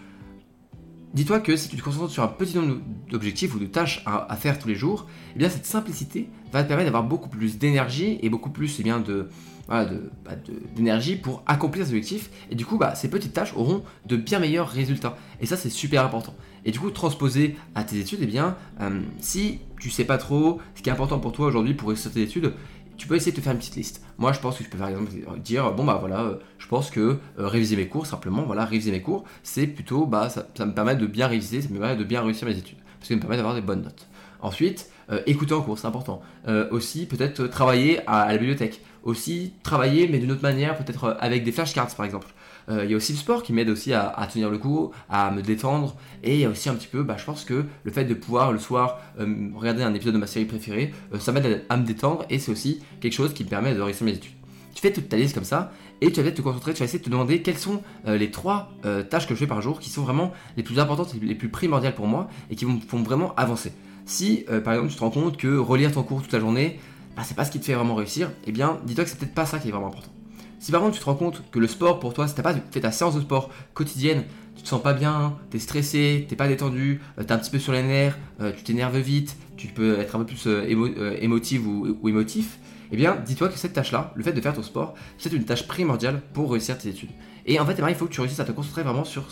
dis-toi 1.14 1.42
que 1.42 1.56
si 1.58 1.68
tu 1.68 1.76
te 1.76 1.82
concentres 1.82 2.12
sur 2.12 2.24
un 2.24 2.30
petit 2.30 2.58
nombre 2.58 2.78
d'objectifs 3.10 3.54
ou 3.54 3.60
de 3.60 3.66
tâches 3.66 4.04
à, 4.06 4.36
faire 4.38 4.58
tous 4.58 4.70
les 4.70 4.76
jours, 4.76 5.08
eh 5.36 5.40
bien 5.40 5.50
cette 5.50 5.66
simplicité 5.66 6.30
va 6.54 6.64
te 6.64 6.68
permettre 6.70 6.88
d'avoir 6.88 7.04
beaucoup 7.04 7.30
plus 7.30 7.58
d'énergie 7.58 8.20
et 8.22 8.30
beaucoup 8.30 8.50
plus 8.50 8.80
eh 8.80 8.84
bien, 8.84 9.00
de, 9.00 9.30
bah, 9.68 9.86
d'énergie 10.76 11.18
pour 11.18 11.44
accomplir 11.46 11.86
ces 11.86 11.92
objectifs. 11.92 12.30
Et 12.50 12.56
du 12.56 12.66
coup, 12.66 12.78
bah, 12.78 12.96
ces 12.96 13.10
petites 13.10 13.34
tâches 13.34 13.54
auront 13.56 13.84
de 14.06 14.16
bien 14.16 14.40
meilleurs 14.40 14.70
résultats. 14.70 15.18
Et 15.42 15.46
ça, 15.46 15.58
c'est 15.58 15.70
super 15.70 16.06
important. 16.06 16.36
Et 16.66 16.72
du 16.72 16.80
coup, 16.80 16.92
transposer 16.92 17.56
à 17.76 17.84
tes 17.84 18.00
études, 18.00 18.20
eh 18.22 18.26
bien, 18.26 18.56
euh, 18.82 19.02
si 19.20 19.60
tu 19.80 19.90
sais 19.90 20.06
pas 20.06 20.18
trop 20.18 20.60
ce 20.76 20.82
qui 20.82 20.90
est 20.90 20.92
important 20.92 21.20
pour 21.20 21.32
toi 21.32 21.48
aujourd'hui 21.48 21.74
pour 21.74 21.90
réussir 21.90 22.12
tes 22.12 22.22
études, 22.22 22.54
tu 22.98 23.08
peux 23.08 23.16
essayer 23.16 23.32
de 23.32 23.38
te 23.38 23.42
faire 23.42 23.54
une 23.54 23.58
petite 23.58 23.76
liste. 23.76 24.04
Moi, 24.20 24.32
je 24.32 24.40
pense 24.40 24.58
que 24.58 24.64
je 24.64 24.70
peux 24.70 24.78
par 24.78 24.90
exemple 24.90 25.12
dire 25.44 25.72
bon 25.72 25.84
bah 25.84 25.98
voilà, 26.00 26.22
euh, 26.22 26.36
je 26.60 26.68
pense 26.68 26.92
que 26.92 27.00
euh, 27.00 27.18
réviser 27.48 27.76
mes 27.76 27.88
cours 27.88 28.06
simplement, 28.06 28.44
voilà, 28.44 28.66
réviser 28.66 28.92
mes 28.92 29.02
cours, 29.02 29.24
c'est 29.42 29.66
plutôt 29.66 30.06
bah 30.06 30.30
ça, 30.30 30.46
me 30.66 30.74
permet 30.74 30.96
de 30.96 31.08
bien 31.08 31.28
réviser, 31.28 31.62
ça 31.62 31.70
me 31.70 31.80
permet 31.80 31.96
de 31.96 32.04
bien 32.04 32.22
réussir 32.22 32.48
mes 32.48 32.58
études, 32.58 32.78
parce 33.00 33.02
que 33.02 33.08
ça 33.08 33.16
me 33.16 33.22
permet 33.22 33.38
d'avoir 33.38 33.56
des 33.56 33.62
bonnes 33.62 33.82
notes. 33.82 34.08
Ensuite, 34.42 34.90
écouter 35.28 35.54
en 35.54 35.62
cours, 35.62 35.78
c'est 35.78 35.86
important. 35.86 36.22
aussi, 36.72 37.06
peut-être 37.06 37.46
travailler 37.46 38.00
à, 38.08 38.28
la 38.28 38.38
bibliothèque. 38.40 38.82
Aussi, 39.04 39.54
travailler, 39.62 40.08
mais 40.08 40.18
d'une 40.18 40.32
autre 40.32 40.42
manière, 40.42 40.76
peut-être 40.78 41.16
avec 41.20 41.44
des 41.44 41.52
flashcards 41.52 41.96
par 41.96 42.08
exemple. 42.08 42.28
Euh, 42.70 42.86
il 42.86 42.92
y 42.92 42.94
a 42.94 42.98
aussi 42.98 43.14
le 43.14 43.18
sport 43.18 43.44
qui 43.44 43.54
m'aide 43.54 43.70
aussi 43.70 43.94
à, 43.94 44.28
tenir 44.32 44.50
le 44.50 44.58
coup, 44.58 44.92
à 45.10 45.32
me 45.32 45.42
détendre. 45.42 45.96
Et 46.24 46.36
il 46.36 46.40
y 46.42 46.46
a 46.46 46.50
aussi 46.50 46.70
un 46.70 46.76
petit 46.76 46.88
peu, 46.88 47.04
bah, 47.04 47.16
je 47.18 47.26
pense 47.26 47.44
que 47.46 47.66
le 47.84 47.92
fait 47.92 48.06
de 48.06 48.14
pouvoir 48.14 48.52
le 48.52 48.60
soir 48.60 49.00
euh, 49.20 49.50
regarder 49.56 49.84
un 49.84 49.94
épisode 49.94 50.14
de 50.14 50.20
ma 50.20 50.28
série 50.28 50.46
préférée, 50.46 50.94
euh, 51.14 51.20
ça 51.20 51.32
m'aide 51.32 51.66
à, 51.70 51.78
me 51.78 51.86
détendre 51.86 52.26
et 52.30 52.40
c'est 52.40 52.52
aussi 52.52 52.82
quelque 53.00 53.14
chose 53.14 53.34
qui 53.34 53.44
me 53.44 53.50
permet 53.50 53.74
de 53.74 53.82
réussir 53.82 54.06
mes 54.06 54.14
études. 54.14 54.34
Tu 54.74 54.82
fais 54.82 54.94
toute 54.94 55.10
ta 55.10 55.18
liste 55.18 55.36
comme 55.36 55.44
ça 55.44 55.72
et 56.00 56.12
tu 56.12 56.22
vas 56.22 56.32
te 56.32 56.42
concentrer, 56.42 56.74
tu 56.74 56.80
vas 56.80 56.86
essayer 56.86 57.00
de 57.00 57.04
te 57.04 57.10
demander 57.10 57.42
quelles 57.42 57.58
sont 57.58 57.82
les 58.08 58.32
trois 58.32 58.72
tâches 59.10 59.28
que 59.28 59.36
je 59.36 59.40
fais 59.40 59.48
par 59.48 59.62
jour 59.62 59.82
qui 59.82 59.90
sont 59.90 60.02
vraiment 60.02 60.32
les 60.56 60.64
plus 60.64 60.80
importantes, 60.80 61.14
les 61.22 61.36
plus 61.36 61.50
primordiales 61.50 61.94
pour 61.94 62.08
moi 62.08 62.30
et 62.50 62.56
qui 62.56 62.66
me 62.66 62.80
font 62.80 63.04
vraiment 63.04 63.36
avancer. 63.36 63.74
Si 64.06 64.46
par 64.64 64.74
exemple 64.74 64.90
tu 64.90 64.96
te 64.96 65.02
rends 65.02 65.12
compte 65.12 65.36
que 65.36 65.58
relire 65.58 65.92
ton 65.92 66.04
cours 66.04 66.22
toute 66.22 66.32
la 66.32 66.40
journée, 66.40 66.80
bah, 67.18 67.24
c'est 67.26 67.36
pas 67.36 67.44
ce 67.44 67.52
qui 67.52 67.60
te 67.60 67.66
fait 67.66 67.74
vraiment 67.74 67.96
réussir, 67.96 68.32
eh 68.48 68.54
bien 68.54 68.80
dis-toi 68.86 69.04
que 69.04 69.10
c'est 69.10 69.20
peut-être 69.20 69.36
pas 69.36 69.46
ça 69.46 69.60
qui 69.60 69.68
est 69.68 69.72
vraiment 69.72 69.88
important. 69.88 70.10
Si 70.62 70.72
par 70.72 70.80
contre 70.82 70.94
tu 70.94 71.00
te 71.00 71.06
rends 71.06 71.16
compte 71.16 71.42
que 71.50 71.58
le 71.58 71.66
sport 71.66 72.00
pour 72.00 72.14
toi, 72.14 72.28
si 72.28 72.36
t'as 72.36 72.44
pas 72.44 72.54
fait 72.54 72.82
ta 72.82 72.92
séance 72.92 73.16
de 73.16 73.22
sport 73.22 73.50
quotidienne, 73.74 74.26
tu 74.56 74.62
te 74.62 74.68
sens 74.68 74.82
pas 74.82 74.94
bien, 74.94 75.36
t'es 75.50 75.58
stressé, 75.58 76.28
t'es 76.30 76.36
pas 76.36 76.48
détendu, 76.48 77.02
euh, 77.18 77.24
t'es 77.24 77.32
un 77.32 77.40
petit 77.40 77.50
peu 77.50 77.58
sur 77.58 77.74
les 77.74 77.82
nerfs, 77.82 78.16
euh, 78.42 78.52
tu 78.56 78.62
t'énerves 78.62 79.00
vite, 79.00 79.36
tu 79.58 79.68
peux 79.70 80.00
être 80.00 80.16
un 80.16 80.20
peu 80.20 80.26
plus 80.26 80.44
euh, 80.46 81.18
émotif 81.20 81.62
ou, 81.66 82.08
émotif, 82.08 82.60
eh 82.92 82.96
bien 82.96 83.18
dis-toi 83.26 83.50
que 83.50 83.58
cette 83.58 83.74
tâche-là, 83.74 84.14
le 84.16 84.24
fait 84.24 84.34
de 84.34 84.42
faire 84.42 84.54
ton 84.54 84.62
sport, 84.62 84.94
c'est 85.18 85.34
une 85.34 85.46
tâche 85.46 85.66
primordiale 85.68 86.22
pour 86.32 86.52
réussir 86.52 86.78
tes 86.78 86.90
études. 86.90 87.10
Et 87.48 87.60
en 87.60 87.66
fait, 87.66 87.74
eh 87.80 87.82
ben, 87.82 87.90
il 87.90 87.96
faut 87.96 88.06
que 88.06 88.14
tu 88.14 88.22
réussisses 88.22 88.40
à 88.40 88.46
te 88.46 88.52
concentrer 88.52 88.84
vraiment 88.84 89.04
sur 89.04 89.30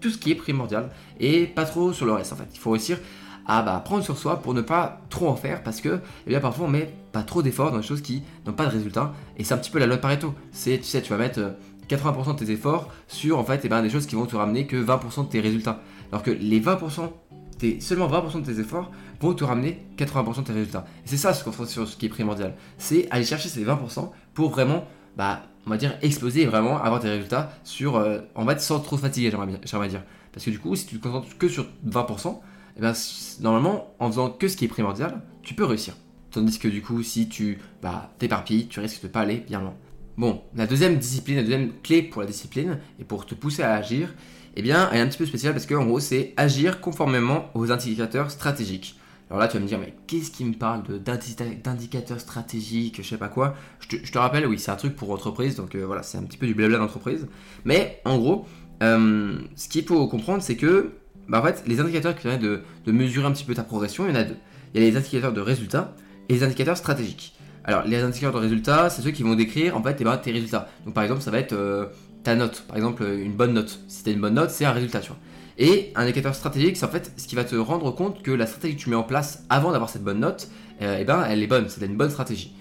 tout 0.00 0.10
ce 0.10 0.18
qui 0.18 0.32
est 0.32 0.34
primordial 0.34 0.90
et 1.20 1.46
pas 1.46 1.66
trop 1.66 1.92
sur 1.92 2.04
le 2.04 2.14
reste 2.14 2.32
en 2.32 2.36
fait. 2.36 2.48
Il 2.52 2.58
faut 2.58 2.72
réussir 2.72 2.98
à 3.46 3.62
bah, 3.62 3.80
prendre 3.84 4.02
sur 4.02 4.16
soi 4.16 4.40
pour 4.40 4.54
ne 4.54 4.60
pas 4.60 5.00
trop 5.10 5.28
en 5.28 5.36
faire 5.36 5.62
parce 5.62 5.80
que 5.80 6.00
eh 6.26 6.30
bien, 6.30 6.40
parfois 6.40 6.66
on 6.66 6.70
met 6.70 6.92
pas 7.12 7.22
trop 7.22 7.42
d'efforts 7.42 7.70
dans 7.70 7.78
des 7.78 7.86
choses 7.86 8.00
qui 8.00 8.22
n'ont 8.46 8.52
pas 8.52 8.66
de 8.66 8.70
résultat 8.70 9.12
et 9.36 9.44
c'est 9.44 9.54
un 9.54 9.58
petit 9.58 9.70
peu 9.70 9.78
la 9.78 9.86
loi 9.86 9.96
de 9.96 10.00
Pareto. 10.00 10.34
C'est 10.52 10.78
tu 10.78 10.84
sais 10.84 11.02
tu 11.02 11.10
vas 11.10 11.18
mettre 11.18 11.40
80% 11.88 12.30
euh, 12.30 12.32
de 12.32 12.38
tes 12.38 12.50
efforts 12.50 12.90
sur 13.08 13.38
en 13.38 13.44
fait 13.44 13.60
eh 13.64 13.68
ben, 13.68 13.82
des 13.82 13.90
choses 13.90 14.06
qui 14.06 14.14
vont 14.14 14.26
te 14.26 14.36
ramener 14.36 14.66
que 14.66 14.76
20% 14.76 15.26
de 15.26 15.30
tes 15.30 15.40
résultats. 15.40 15.80
Alors 16.10 16.22
que 16.22 16.30
les 16.30 16.60
20%, 16.60 17.10
tes, 17.58 17.80
seulement 17.80 18.08
20% 18.08 18.42
de 18.42 18.46
tes 18.46 18.60
efforts 18.60 18.90
vont 19.20 19.34
te 19.34 19.44
ramener 19.44 19.86
80% 19.98 20.38
de 20.38 20.44
tes 20.44 20.52
résultats. 20.52 20.84
C'est 21.04 21.16
ça 21.16 21.32
ce, 21.32 21.64
sur 21.66 21.88
ce 21.88 21.96
qui 21.96 22.06
est 22.06 22.10
primordial. 22.10 22.54
C'est 22.78 23.08
aller 23.10 23.24
chercher 23.24 23.48
ces 23.48 23.64
20% 23.64 24.10
pour 24.32 24.50
vraiment 24.50 24.84
bah, 25.16 25.42
on 25.66 25.70
va 25.70 25.76
dire 25.76 25.96
exploser 26.02 26.42
et 26.42 26.46
vraiment 26.46 26.82
avoir 26.82 27.00
tes 27.00 27.08
résultats 27.08 27.50
sur 27.62 27.96
euh, 27.96 28.20
en 28.34 28.46
fait 28.46 28.60
sans 28.60 28.80
trop 28.80 28.96
fatiguer 28.96 29.30
j'aimerais 29.64 29.88
dire. 29.88 30.02
Parce 30.32 30.44
que 30.44 30.50
du 30.50 30.58
coup 30.58 30.74
si 30.74 30.86
tu 30.86 30.98
te 30.98 31.02
concentres 31.02 31.38
que 31.38 31.48
sur 31.48 31.66
20%, 31.86 32.40
eh 32.76 32.80
ben, 32.80 32.92
normalement, 33.40 33.94
en 33.98 34.10
faisant 34.10 34.30
que 34.30 34.48
ce 34.48 34.56
qui 34.56 34.64
est 34.64 34.68
primordial, 34.68 35.22
tu 35.42 35.54
peux 35.54 35.64
réussir. 35.64 35.94
Tandis 36.30 36.58
que 36.58 36.68
du 36.68 36.82
coup, 36.82 37.02
si 37.02 37.28
tu 37.28 37.58
bah, 37.82 38.12
t'éparpilles, 38.18 38.66
tu 38.66 38.80
risques 38.80 39.02
de 39.02 39.08
pas 39.08 39.20
aller 39.20 39.36
bien 39.36 39.60
loin. 39.60 39.74
Bon, 40.16 40.42
la 40.54 40.66
deuxième 40.66 40.96
discipline, 40.96 41.36
la 41.36 41.42
deuxième 41.42 41.72
clé 41.82 42.02
pour 42.02 42.22
la 42.22 42.26
discipline 42.26 42.78
et 43.00 43.04
pour 43.04 43.26
te 43.26 43.34
pousser 43.34 43.62
à 43.62 43.74
agir, 43.74 44.14
eh 44.56 44.62
bien, 44.62 44.88
elle 44.90 44.98
est 44.98 45.00
un 45.00 45.06
petit 45.06 45.18
peu 45.18 45.26
spéciale 45.26 45.52
parce 45.52 45.66
qu'en 45.66 45.84
gros, 45.84 46.00
c'est 46.00 46.32
agir 46.36 46.80
conformément 46.80 47.46
aux 47.54 47.70
indicateurs 47.72 48.30
stratégiques. 48.30 48.98
Alors 49.30 49.40
là, 49.40 49.48
tu 49.48 49.56
vas 49.56 49.62
me 49.62 49.68
dire, 49.68 49.78
mais 49.78 49.94
qu'est-ce 50.06 50.30
qui 50.30 50.44
me 50.44 50.52
parle 50.54 50.82
d'indicateurs 51.00 52.20
stratégiques, 52.20 53.02
je 53.02 53.08
sais 53.08 53.16
pas 53.16 53.28
quoi 53.28 53.54
je 53.80 54.10
te, 54.10 54.18
rappelle, 54.18 54.46
oui, 54.46 54.58
c'est 54.58 54.70
un 54.70 54.76
truc 54.76 54.94
pour 54.96 55.10
entreprise, 55.10 55.56
donc 55.56 55.74
euh, 55.74 55.84
voilà, 55.84 56.02
c'est 56.02 56.18
un 56.18 56.22
petit 56.22 56.38
peu 56.38 56.46
du 56.46 56.54
blabla 56.54 56.78
d'entreprise. 56.78 57.26
Mais 57.64 58.00
en 58.04 58.18
gros, 58.18 58.46
euh, 58.82 59.38
ce 59.56 59.68
qu'il 59.68 59.84
faut 59.84 60.06
comprendre, 60.08 60.42
c'est 60.42 60.56
que 60.56 60.92
bah, 61.28 61.40
en 61.40 61.42
fait, 61.42 61.64
les 61.66 61.80
indicateurs 61.80 62.14
qui 62.14 62.22
permettent 62.22 62.42
de, 62.42 62.62
mesurer 62.86 63.26
un 63.26 63.32
petit 63.32 63.44
peu 63.44 63.54
ta 63.54 63.62
progression, 63.62 64.06
il 64.06 64.10
y 64.10 64.12
en 64.12 64.20
a 64.20 64.24
deux. 64.24 64.36
Il 64.74 64.82
y 64.82 64.86
a 64.86 64.90
les 64.90 64.96
indicateurs 64.96 65.32
de 65.32 65.40
résultats 65.40 65.94
et 66.28 66.34
les 66.34 66.42
indicateurs 66.42 66.76
stratégiques. 66.76 67.34
Alors, 67.64 67.84
les 67.84 68.02
indicateurs 68.02 68.32
de 68.32 68.38
résultats, 68.38 68.90
c'est 68.90 69.02
ceux 69.02 69.10
qui 69.10 69.22
vont 69.22 69.34
décrire 69.34 69.76
en 69.76 69.82
fait 69.82 69.96
eh 69.98 70.04
ben, 70.04 70.16
tes 70.16 70.32
résultats. 70.32 70.68
Donc, 70.84 70.94
par 70.94 71.02
exemple, 71.02 71.22
ça 71.22 71.30
va 71.30 71.38
être 71.38 71.54
euh, 71.54 71.86
ta 72.22 72.34
note. 72.34 72.64
Par 72.68 72.76
exemple, 72.76 73.04
une 73.04 73.32
bonne 73.32 73.54
note. 73.54 73.80
Si 73.88 74.02
tu 74.02 74.10
as 74.10 74.12
une 74.12 74.20
bonne 74.20 74.34
note, 74.34 74.50
c'est 74.50 74.64
un 74.64 74.72
résultat, 74.72 75.00
tu 75.00 75.08
vois. 75.08 75.18
Et 75.56 75.92
un 75.94 76.02
indicateur 76.02 76.34
stratégique, 76.34 76.76
c'est 76.76 76.84
en 76.84 76.90
fait 76.90 77.12
ce 77.16 77.28
qui 77.28 77.36
va 77.36 77.44
te 77.44 77.54
rendre 77.54 77.90
compte 77.92 78.22
que 78.22 78.32
la 78.32 78.46
stratégie 78.46 78.76
que 78.76 78.80
tu 78.80 78.90
mets 78.90 78.96
en 78.96 79.04
place 79.04 79.44
avant 79.48 79.70
d'avoir 79.70 79.88
cette 79.88 80.02
bonne 80.02 80.18
note, 80.18 80.48
euh, 80.82 80.98
eh 81.00 81.04
ben, 81.04 81.24
elle 81.28 81.42
est 81.42 81.46
bonne, 81.46 81.68
c'est 81.68 81.84
une 81.86 81.96
bonne 81.96 82.10
stratégie. 82.10 82.54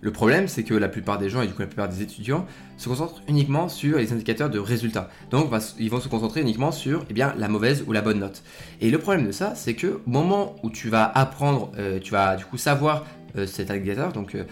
Le 0.00 0.12
problème, 0.12 0.46
c'est 0.46 0.62
que 0.62 0.74
la 0.74 0.88
plupart 0.88 1.18
des 1.18 1.28
gens, 1.28 1.42
et 1.42 1.46
du 1.48 1.52
coup 1.52 1.60
la 1.60 1.66
plupart 1.66 1.88
des 1.88 2.02
étudiants, 2.02 2.46
se 2.76 2.88
concentrent 2.88 3.20
uniquement 3.26 3.68
sur 3.68 3.98
les 3.98 4.12
indicateurs 4.12 4.48
de 4.48 4.60
résultats. 4.60 5.10
Donc 5.30 5.50
ils 5.78 5.90
vont 5.90 6.00
se 6.00 6.08
concentrer 6.08 6.40
uniquement 6.40 6.70
sur 6.70 7.04
eh 7.10 7.12
bien, 7.12 7.34
la 7.36 7.48
mauvaise 7.48 7.84
ou 7.86 7.92
la 7.92 8.00
bonne 8.00 8.20
note. 8.20 8.44
Et 8.80 8.90
le 8.90 8.98
problème 8.98 9.26
de 9.26 9.32
ça, 9.32 9.54
c'est 9.56 9.74
que 9.74 9.86
au 10.06 10.10
moment 10.10 10.54
où 10.62 10.70
tu 10.70 10.88
vas 10.88 11.04
apprendre, 11.04 11.72
euh, 11.78 11.98
tu 11.98 12.12
vas 12.12 12.36
du 12.36 12.44
coup 12.44 12.58
savoir 12.58 13.06
euh, 13.36 13.46
cet 13.46 13.72
indicateur, 13.72 14.12
donc 14.12 14.36
euh, 14.36 14.44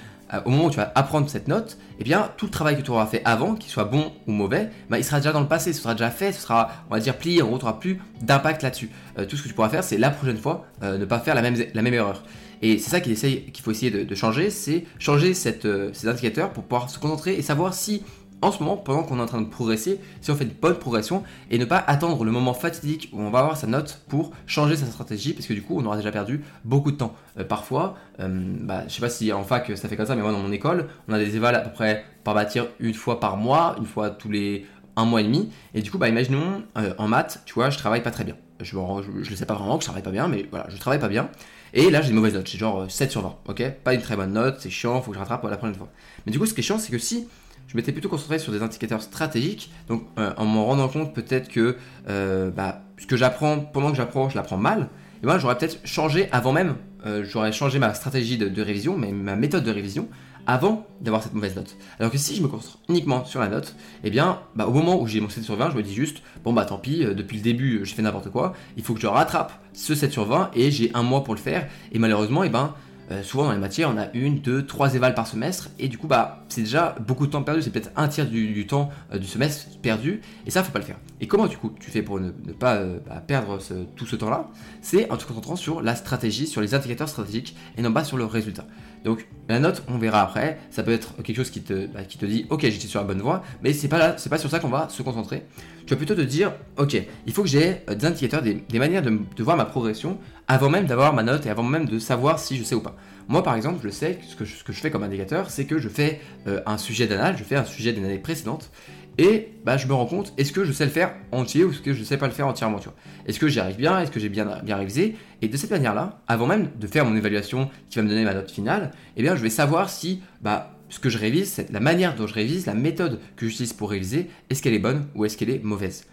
au 0.44 0.50
moment 0.50 0.64
où 0.64 0.70
tu 0.70 0.78
vas 0.78 0.90
apprendre 0.96 1.30
cette 1.30 1.46
note, 1.46 1.78
eh 2.00 2.04
bien 2.04 2.28
tout 2.36 2.46
le 2.46 2.50
travail 2.50 2.76
que 2.76 2.82
tu 2.82 2.90
auras 2.90 3.06
fait 3.06 3.22
avant, 3.24 3.54
qu'il 3.54 3.70
soit 3.70 3.84
bon 3.84 4.12
ou 4.26 4.32
mauvais, 4.32 4.70
bah, 4.90 4.98
il 4.98 5.04
sera 5.04 5.18
déjà 5.20 5.30
dans 5.30 5.40
le 5.40 5.46
passé, 5.46 5.72
ce 5.72 5.80
sera 5.80 5.94
déjà 5.94 6.10
fait, 6.10 6.32
ce 6.32 6.40
sera, 6.40 6.70
on 6.90 6.94
va 6.94 7.00
dire, 7.00 7.16
plié, 7.16 7.42
en 7.42 7.46
gros, 7.46 7.58
tu 7.58 7.64
n'auras 7.64 7.78
plus 7.78 8.00
d'impact 8.20 8.64
là-dessus. 8.64 8.90
tout 9.28 9.36
ce 9.36 9.44
que 9.44 9.48
tu 9.48 9.54
pourras 9.54 9.68
faire, 9.68 9.84
c'est 9.84 9.96
la 9.96 10.10
prochaine 10.10 10.38
fois 10.38 10.66
ne 10.82 11.04
pas 11.04 11.20
faire 11.20 11.36
la 11.36 11.42
même, 11.42 11.54
la 11.72 11.82
même 11.82 11.94
erreur. 11.94 12.24
Et 12.62 12.78
c'est 12.78 12.90
ça 12.90 13.00
qu'il 13.00 13.16
faut 13.16 13.70
essayer 13.70 13.90
de, 13.90 14.14
changer, 14.14 14.50
c'est 14.50 14.84
changer 14.98 15.32
euh, 15.64 15.90
ces 15.92 16.08
indicateurs 16.08 16.52
pour 16.52 16.64
pouvoir 16.64 16.90
se 16.90 16.98
concentrer 16.98 17.34
et 17.34 17.42
savoir 17.42 17.74
si 17.74 18.02
en 18.42 18.52
ce 18.52 18.62
moment, 18.62 18.76
pendant 18.76 19.02
qu'on 19.02 19.18
est 19.18 19.22
en 19.22 19.26
train 19.26 19.40
de 19.40 19.48
progresser, 19.48 19.98
si 20.20 20.30
on 20.30 20.34
fait 20.34 20.44
une 20.44 20.50
bonne 20.50 20.78
progression 20.78 21.22
et 21.50 21.58
ne 21.58 21.64
pas 21.64 21.78
attendre 21.78 22.22
le 22.22 22.30
moment 22.30 22.52
fatidique 22.52 23.08
où 23.12 23.20
on 23.20 23.30
va 23.30 23.38
avoir 23.38 23.56
sa 23.56 23.66
note 23.66 24.02
pour 24.08 24.32
changer 24.46 24.76
sa 24.76 24.84
stratégie 24.86 25.32
parce 25.32 25.46
que 25.46 25.54
du 25.54 25.62
coup 25.62 25.78
on 25.78 25.84
aura 25.86 25.96
déjà 25.96 26.12
perdu 26.12 26.42
beaucoup 26.64 26.92
de 26.92 26.96
temps. 26.96 27.14
Euh, 27.38 27.44
parfois, 27.44 27.96
euh, 28.20 28.28
bah, 28.60 28.84
je 28.88 28.94
sais 28.94 29.00
pas 29.00 29.08
si 29.08 29.32
en 29.32 29.42
fac 29.42 29.72
ça 29.76 29.88
fait 29.88 29.96
comme 29.96 30.06
ça, 30.06 30.14
mais 30.16 30.22
moi 30.22 30.32
dans 30.32 30.40
mon 30.40 30.52
école, 30.52 30.88
on 31.08 31.14
a 31.14 31.18
des 31.18 31.36
évals 31.36 31.54
à 31.54 31.60
peu 31.60 31.72
près 31.72 32.04
par 32.24 32.34
bâtir 32.34 32.66
une 32.78 32.94
fois 32.94 33.20
par 33.20 33.36
mois, 33.36 33.74
une 33.78 33.86
fois 33.86 34.10
tous 34.10 34.30
les 34.30 34.66
un 34.96 35.04
mois 35.04 35.20
et 35.20 35.24
demi. 35.24 35.50
Et 35.74 35.82
du 35.82 35.90
coup, 35.90 35.98
bah, 35.98 36.08
imaginons 36.08 36.62
en 36.74 37.08
maths, 37.08 37.42
tu 37.44 37.54
vois, 37.54 37.68
je 37.68 37.76
travaille 37.76 38.02
pas 38.02 38.10
très 38.10 38.24
bien. 38.24 38.36
Je 38.60 38.76
ne 38.76 39.36
sais 39.36 39.46
pas 39.46 39.54
vraiment 39.54 39.76
que 39.76 39.82
je 39.82 39.86
travaille 39.86 40.02
pas 40.02 40.10
bien, 40.10 40.28
mais 40.28 40.46
voilà, 40.50 40.66
je 40.68 40.76
travaille 40.76 41.00
pas 41.00 41.08
bien. 41.08 41.28
Et 41.74 41.90
là, 41.90 42.00
j'ai 42.00 42.08
des 42.08 42.14
mauvaises 42.14 42.34
notes, 42.34 42.48
j'ai 42.48 42.58
genre 42.58 42.90
7 42.90 43.08
euh, 43.08 43.10
sur 43.10 43.22
20, 43.22 43.36
ok? 43.48 43.70
Pas 43.84 43.94
une 43.94 44.00
très 44.00 44.16
bonne 44.16 44.32
note, 44.32 44.56
c'est 44.60 44.70
chiant, 44.70 45.00
faut 45.02 45.10
que 45.10 45.16
je 45.16 45.20
rattrape 45.20 45.44
la 45.44 45.56
prochaine 45.56 45.74
fois. 45.74 45.88
Mais 46.24 46.32
du 46.32 46.38
coup, 46.38 46.46
ce 46.46 46.54
qui 46.54 46.60
est 46.60 46.62
chiant, 46.62 46.78
c'est 46.78 46.90
que 46.90 46.98
si 46.98 47.28
je 47.66 47.76
m'étais 47.76 47.92
plutôt 47.92 48.08
concentré 48.08 48.38
sur 48.38 48.52
des 48.52 48.62
indicateurs 48.62 49.02
stratégiques, 49.02 49.70
donc 49.88 50.06
euh, 50.18 50.32
en 50.36 50.44
m'en 50.44 50.64
rendant 50.64 50.88
compte 50.88 51.14
peut-être 51.14 51.48
que 51.48 51.76
euh, 52.08 52.50
bah, 52.50 52.82
ce 52.98 53.06
que 53.06 53.16
j'apprends, 53.16 53.58
pendant 53.58 53.90
que 53.90 53.96
j'apprends, 53.96 54.28
je 54.30 54.36
l'apprends 54.36 54.56
mal, 54.56 54.88
et 55.22 55.26
ben, 55.26 55.38
j'aurais 55.38 55.58
peut-être 55.58 55.80
changé 55.84 56.28
avant 56.32 56.52
même, 56.52 56.76
j'aurais 57.22 57.52
changé 57.52 57.78
ma 57.78 57.94
stratégie 57.94 58.36
de, 58.36 58.48
de 58.48 58.62
révision, 58.62 58.96
mais 58.96 59.12
ma 59.12 59.36
méthode 59.36 59.64
de 59.64 59.70
révision, 59.70 60.08
avant 60.46 60.86
d'avoir 61.00 61.22
cette 61.22 61.34
mauvaise 61.34 61.56
note. 61.56 61.76
Alors 61.98 62.10
que 62.10 62.18
si 62.18 62.36
je 62.36 62.42
me 62.42 62.48
concentre 62.48 62.78
uniquement 62.88 63.24
sur 63.24 63.40
la 63.40 63.48
note, 63.48 63.74
eh 64.04 64.10
bien, 64.10 64.40
bah, 64.54 64.66
au 64.66 64.72
moment 64.72 65.00
où 65.00 65.06
j'ai 65.06 65.20
mon 65.20 65.28
7 65.28 65.44
sur 65.44 65.56
20, 65.56 65.70
je 65.70 65.76
me 65.76 65.82
dis 65.82 65.94
juste, 65.94 66.22
bon 66.44 66.52
bah 66.52 66.64
tant 66.64 66.78
pis, 66.78 67.04
euh, 67.04 67.14
depuis 67.14 67.36
le 67.36 67.42
début, 67.42 67.80
j'ai 67.84 67.94
fait 67.94 68.02
n'importe 68.02 68.30
quoi, 68.30 68.54
il 68.76 68.82
faut 68.82 68.94
que 68.94 69.00
je 69.00 69.06
rattrape 69.06 69.52
ce 69.72 69.94
7 69.94 70.12
sur 70.12 70.24
20 70.24 70.50
et 70.54 70.70
j'ai 70.70 70.90
un 70.94 71.02
mois 71.02 71.24
pour 71.24 71.34
le 71.34 71.40
faire. 71.40 71.68
Et 71.92 71.98
malheureusement, 71.98 72.44
eh 72.44 72.48
ben, 72.48 72.74
euh, 73.10 73.22
souvent 73.22 73.44
dans 73.44 73.52
les 73.52 73.58
matières, 73.58 73.90
on 73.94 73.98
a 73.98 74.10
une, 74.14 74.40
deux, 74.40 74.66
trois 74.66 74.94
évals 74.94 75.14
par 75.14 75.28
semestre, 75.28 75.68
et 75.78 75.88
du 75.88 75.96
coup, 75.96 76.08
bah, 76.08 76.44
c'est 76.48 76.62
déjà 76.62 76.96
beaucoup 77.06 77.26
de 77.26 77.30
temps 77.30 77.42
perdu, 77.42 77.62
c'est 77.62 77.70
peut-être 77.70 77.92
un 77.94 78.08
tiers 78.08 78.26
du, 78.26 78.66
temps 78.66 78.90
euh, 79.12 79.18
du 79.18 79.26
semestre 79.26 79.78
perdu, 79.80 80.20
et 80.44 80.50
ça, 80.50 80.64
faut 80.64 80.72
pas 80.72 80.80
le 80.80 80.84
faire. 80.84 80.98
Et 81.20 81.28
comment, 81.28 81.46
du 81.46 81.56
coup, 81.56 81.72
tu 81.78 81.90
fais 81.90 82.02
pour 82.02 82.18
ne, 82.18 82.30
pas 82.30 82.82
bah, 82.84 83.22
perdre 83.24 83.58
tout 83.94 84.06
ce 84.06 84.16
temps-là? 84.16 84.48
C'est 84.82 85.10
en 85.10 85.16
te 85.16 85.24
concentrant 85.24 85.56
sur 85.56 85.82
la 85.82 85.94
stratégie, 85.94 86.48
sur 86.48 86.60
les 86.60 86.74
indicateurs 86.74 87.08
stratégiques, 87.08 87.56
et 87.76 87.82
non 87.82 87.92
pas 87.92 88.02
sur 88.02 88.16
le 88.16 88.24
résultat. 88.24 88.66
Donc 89.06 89.28
la 89.48 89.60
note, 89.60 89.84
on 89.86 89.98
verra 89.98 90.20
après, 90.20 90.58
ça 90.68 90.82
peut 90.82 90.90
être 90.90 91.14
quelque 91.22 91.36
chose 91.36 91.50
qui 91.50 91.62
te, 91.62 91.86
bah, 91.86 92.00
dit 92.22 92.44
ok 92.50 92.62
j'étais 92.62 92.88
sur 92.88 92.98
la 92.98 93.06
bonne 93.06 93.20
voie, 93.20 93.44
mais 93.62 93.72
c'est 93.72 93.86
pas 93.86 94.18
c'est 94.18 94.28
pas 94.28 94.36
sur 94.36 94.50
ça 94.50 94.58
qu'on 94.58 94.68
va 94.68 94.88
se 94.88 95.00
concentrer. 95.00 95.44
Tu 95.86 95.94
vas 95.94 95.96
plutôt 95.96 96.16
te 96.16 96.22
dire 96.22 96.52
ok 96.76 97.00
il 97.24 97.32
faut 97.32 97.44
que 97.44 97.48
j'ai 97.48 97.82
euh, 97.88 97.94
des 97.94 98.04
indicateurs, 98.04 98.42
des, 98.42 98.78
manières 98.80 99.02
de, 99.02 99.16
voir 99.44 99.56
ma 99.56 99.64
progression 99.64 100.18
avant 100.48 100.70
même 100.70 100.86
d'avoir 100.86 101.12
ma 101.12 101.22
note 101.22 101.46
et 101.46 101.50
avant 101.50 101.62
même 101.62 101.86
de 101.86 102.00
savoir 102.00 102.40
si 102.40 102.56
je 102.56 102.64
sais 102.64 102.74
ou 102.74 102.80
pas. 102.80 102.96
Moi 103.28 103.44
par 103.44 103.54
exemple 103.54 103.78
je 103.84 103.90
sais 103.90 104.16
que 104.16 104.44
ce 104.44 104.64
que 104.64 104.72
je, 104.72 104.80
fais 104.80 104.90
comme 104.90 105.04
indicateur 105.04 105.50
c'est 105.50 105.66
que 105.66 105.78
je 105.78 105.88
fais 105.88 106.20
euh, 106.48 106.60
un 106.66 106.76
sujet 106.76 107.06
d'analyse, 107.06 107.38
je 107.38 107.44
fais 107.44 107.54
un 107.54 107.64
sujet 107.64 107.92
d'une 107.92 108.06
année 108.06 108.18
précédente 108.18 108.72
et 109.18 109.48
bah, 109.64 109.76
je 109.76 109.86
me 109.86 109.94
rends 109.94 110.06
compte, 110.06 110.34
est-ce 110.36 110.52
que 110.52 110.64
je 110.64 110.72
sais 110.72 110.84
le 110.84 110.90
faire 110.90 111.14
entier 111.32 111.64
ou 111.64 111.70
est-ce 111.70 111.80
que 111.80 111.94
je 111.94 112.00
ne 112.00 112.04
sais 112.04 112.18
pas 112.18 112.26
le 112.26 112.32
faire 112.32 112.46
entièrement, 112.46 112.78
Est-ce 113.26 113.38
que 113.38 113.48
j'y 113.48 113.60
arrive 113.60 113.76
bien? 113.76 113.98
Est-ce 114.00 114.10
que 114.10 114.20
j'ai 114.20 114.28
bien, 114.28 114.60
bien 114.62 114.76
révisé? 114.76 115.16
Et 115.42 115.48
de 115.48 115.56
cette 115.56 115.70
manière-là, 115.70 116.20
avant 116.28 116.46
même 116.46 116.70
de 116.78 116.86
faire 116.86 117.04
mon 117.04 117.16
évaluation 117.16 117.70
qui 117.88 117.98
va 117.98 118.02
me 118.02 118.08
donner 118.08 118.24
ma 118.24 118.34
note 118.34 118.50
finale, 118.50 118.92
eh 119.16 119.22
bien, 119.22 119.34
je 119.34 119.42
vais 119.42 119.50
savoir 119.50 119.88
si 119.88 120.22
bah, 120.42 120.76
ce 120.90 120.98
que 120.98 121.08
je 121.08 121.18
révise, 121.18 121.64
la 121.70 121.80
manière 121.80 122.14
dont 122.14 122.26
je 122.26 122.34
révise, 122.34 122.66
la 122.66 122.74
méthode 122.74 123.20
que 123.36 123.46
j'utilise 123.46 123.72
pour 123.72 123.90
réviser, 123.90 124.28
est-ce 124.50 124.62
qu'elle 124.62 124.74
est 124.74 124.78
bonne 124.78 125.06
ou 125.14 125.24
est-ce 125.24 125.36
qu'elle 125.36 125.50
est 125.50 125.62
mauvaise. 125.62 126.06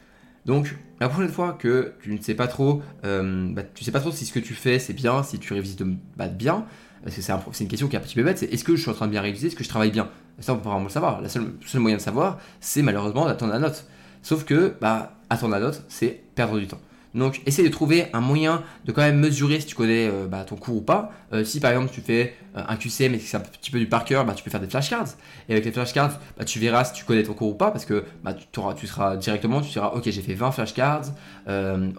Donc, 0.45 0.75
la 0.99 1.09
prochaine 1.09 1.31
fois 1.31 1.53
que 1.53 1.93
tu 2.01 2.11
ne 2.13 2.21
sais 2.21 2.33
pas 2.33 2.47
trop, 2.47 2.81
euh, 3.05 3.49
bah, 3.53 3.63
sais 3.79 3.91
pas 3.91 3.99
trop 3.99 4.11
si 4.11 4.25
ce 4.25 4.33
que 4.33 4.39
tu 4.39 4.53
fais 4.53 4.79
c'est 4.79 4.93
bien, 4.93 5.23
si 5.23 5.39
tu 5.39 5.53
révises 5.53 5.75
de, 5.75 5.87
bah, 6.17 6.27
bien, 6.27 6.65
parce 7.03 7.15
que 7.15 7.21
c'est 7.21 7.63
une 7.63 7.69
question 7.69 7.87
qui 7.87 7.95
est 7.95 7.99
un 7.99 8.01
petit 8.01 8.15
peu 8.15 8.23
bête, 8.23 8.37
c'est 8.37 8.51
est-ce 8.51 8.63
que 8.63 8.75
je 8.75 8.81
suis 8.81 8.89
en 8.89 8.93
train 8.93 9.07
de 9.07 9.11
bien 9.11 9.21
réviser, 9.21 9.47
est-ce 9.47 9.55
que 9.55 9.63
je 9.63 9.69
travaille 9.69 9.91
bien? 9.91 10.09
Ça, 10.39 10.53
on 10.53 10.57
peut 10.57 10.69
vraiment 10.69 10.83
le 10.83 10.89
savoir. 10.89 11.21
Le 11.21 11.29
seul, 11.29 11.53
moyen 11.75 11.97
de 11.97 12.01
savoir, 12.01 12.39
c'est 12.59 12.81
malheureusement 12.81 13.25
d'attendre 13.25 13.53
la 13.53 13.59
note. 13.59 13.85
Sauf 14.21 14.45
que, 14.45 14.75
bah, 14.81 15.13
attendre 15.29 15.53
la 15.53 15.59
note, 15.59 15.83
c'est 15.89 16.21
perdre 16.35 16.59
du 16.59 16.67
temps. 16.67 16.79
Donc, 17.13 17.41
essaye 17.45 17.65
de 17.65 17.69
trouver 17.69 18.07
un 18.13 18.21
moyen 18.21 18.63
de 18.85 18.91
quand 18.91 19.01
même 19.01 19.19
mesurer 19.19 19.59
si 19.59 19.67
tu 19.67 19.75
connais 19.75 20.07
euh, 20.07 20.27
bah, 20.27 20.45
ton 20.45 20.55
cours 20.55 20.77
ou 20.77 20.81
pas. 20.81 21.11
Euh, 21.31 21.43
si 21.43 21.59
par 21.59 21.71
exemple 21.71 21.91
tu 21.91 22.01
fais 22.01 22.35
euh, 22.55 22.63
un 22.67 22.75
QCM 22.75 23.11
mais 23.11 23.19
c'est 23.19 23.37
un 23.37 23.39
petit 23.39 23.69
peu 23.69 23.79
du 23.79 23.87
par 23.87 24.03
cœur, 24.03 24.25
bah, 24.25 24.33
tu 24.33 24.43
peux 24.43 24.49
faire 24.49 24.59
des 24.59 24.67
flashcards. 24.67 25.09
Et 25.47 25.53
avec 25.53 25.65
les 25.65 25.71
flashcards, 25.71 26.19
bah, 26.37 26.45
tu 26.45 26.59
verras 26.59 26.85
si 26.85 26.93
tu 26.93 27.05
connais 27.05 27.23
ton 27.23 27.33
cours 27.33 27.49
ou 27.49 27.53
pas 27.53 27.69
parce 27.69 27.85
que 27.85 28.03
bah, 28.23 28.33
tu, 28.33 28.59
auras, 28.59 28.73
tu 28.73 28.87
seras 28.87 29.15
directement, 29.15 29.61
tu 29.61 29.71
diras 29.71 29.93
ok 29.95 30.03
j'ai 30.05 30.21
fait 30.21 30.33
20 30.33 30.51
flashcards, 30.51 31.05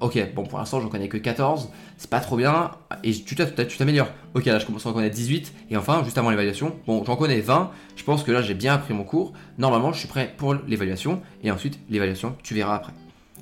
ok 0.00 0.34
bon 0.34 0.44
pour 0.44 0.58
l'instant 0.58 0.80
j'en 0.80 0.88
connais 0.88 1.08
que 1.08 1.16
14, 1.16 1.68
c'est 1.96 2.10
pas 2.10 2.20
trop 2.20 2.36
bien 2.36 2.72
et 3.02 3.12
tu 3.12 3.36
t'améliores. 3.36 4.08
Ok 4.34 4.46
là 4.46 4.58
je 4.58 4.66
commence 4.66 4.86
à 4.86 4.88
en 4.88 4.92
connaître 4.92 5.14
18 5.14 5.52
et 5.70 5.76
enfin 5.76 6.02
juste 6.04 6.18
avant 6.18 6.30
l'évaluation, 6.30 6.74
bon 6.86 7.04
j'en 7.04 7.16
connais 7.16 7.40
20, 7.40 7.70
je 7.96 8.04
pense 8.04 8.24
que 8.24 8.32
là 8.32 8.42
j'ai 8.42 8.54
bien 8.54 8.74
appris 8.74 8.94
mon 8.94 9.04
cours, 9.04 9.32
normalement 9.58 9.92
je 9.92 10.00
suis 10.00 10.08
prêt 10.08 10.34
pour 10.36 10.54
l'évaluation 10.54 11.22
et 11.42 11.50
ensuite 11.50 11.78
l'évaluation 11.88 12.36
tu 12.42 12.54
verras 12.54 12.76
après. 12.76 12.92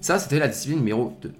Ça 0.00 0.18
c'était 0.18 0.38
la 0.38 0.48
discipline 0.48 0.78
numéro 0.78 1.16
2. 1.22 1.32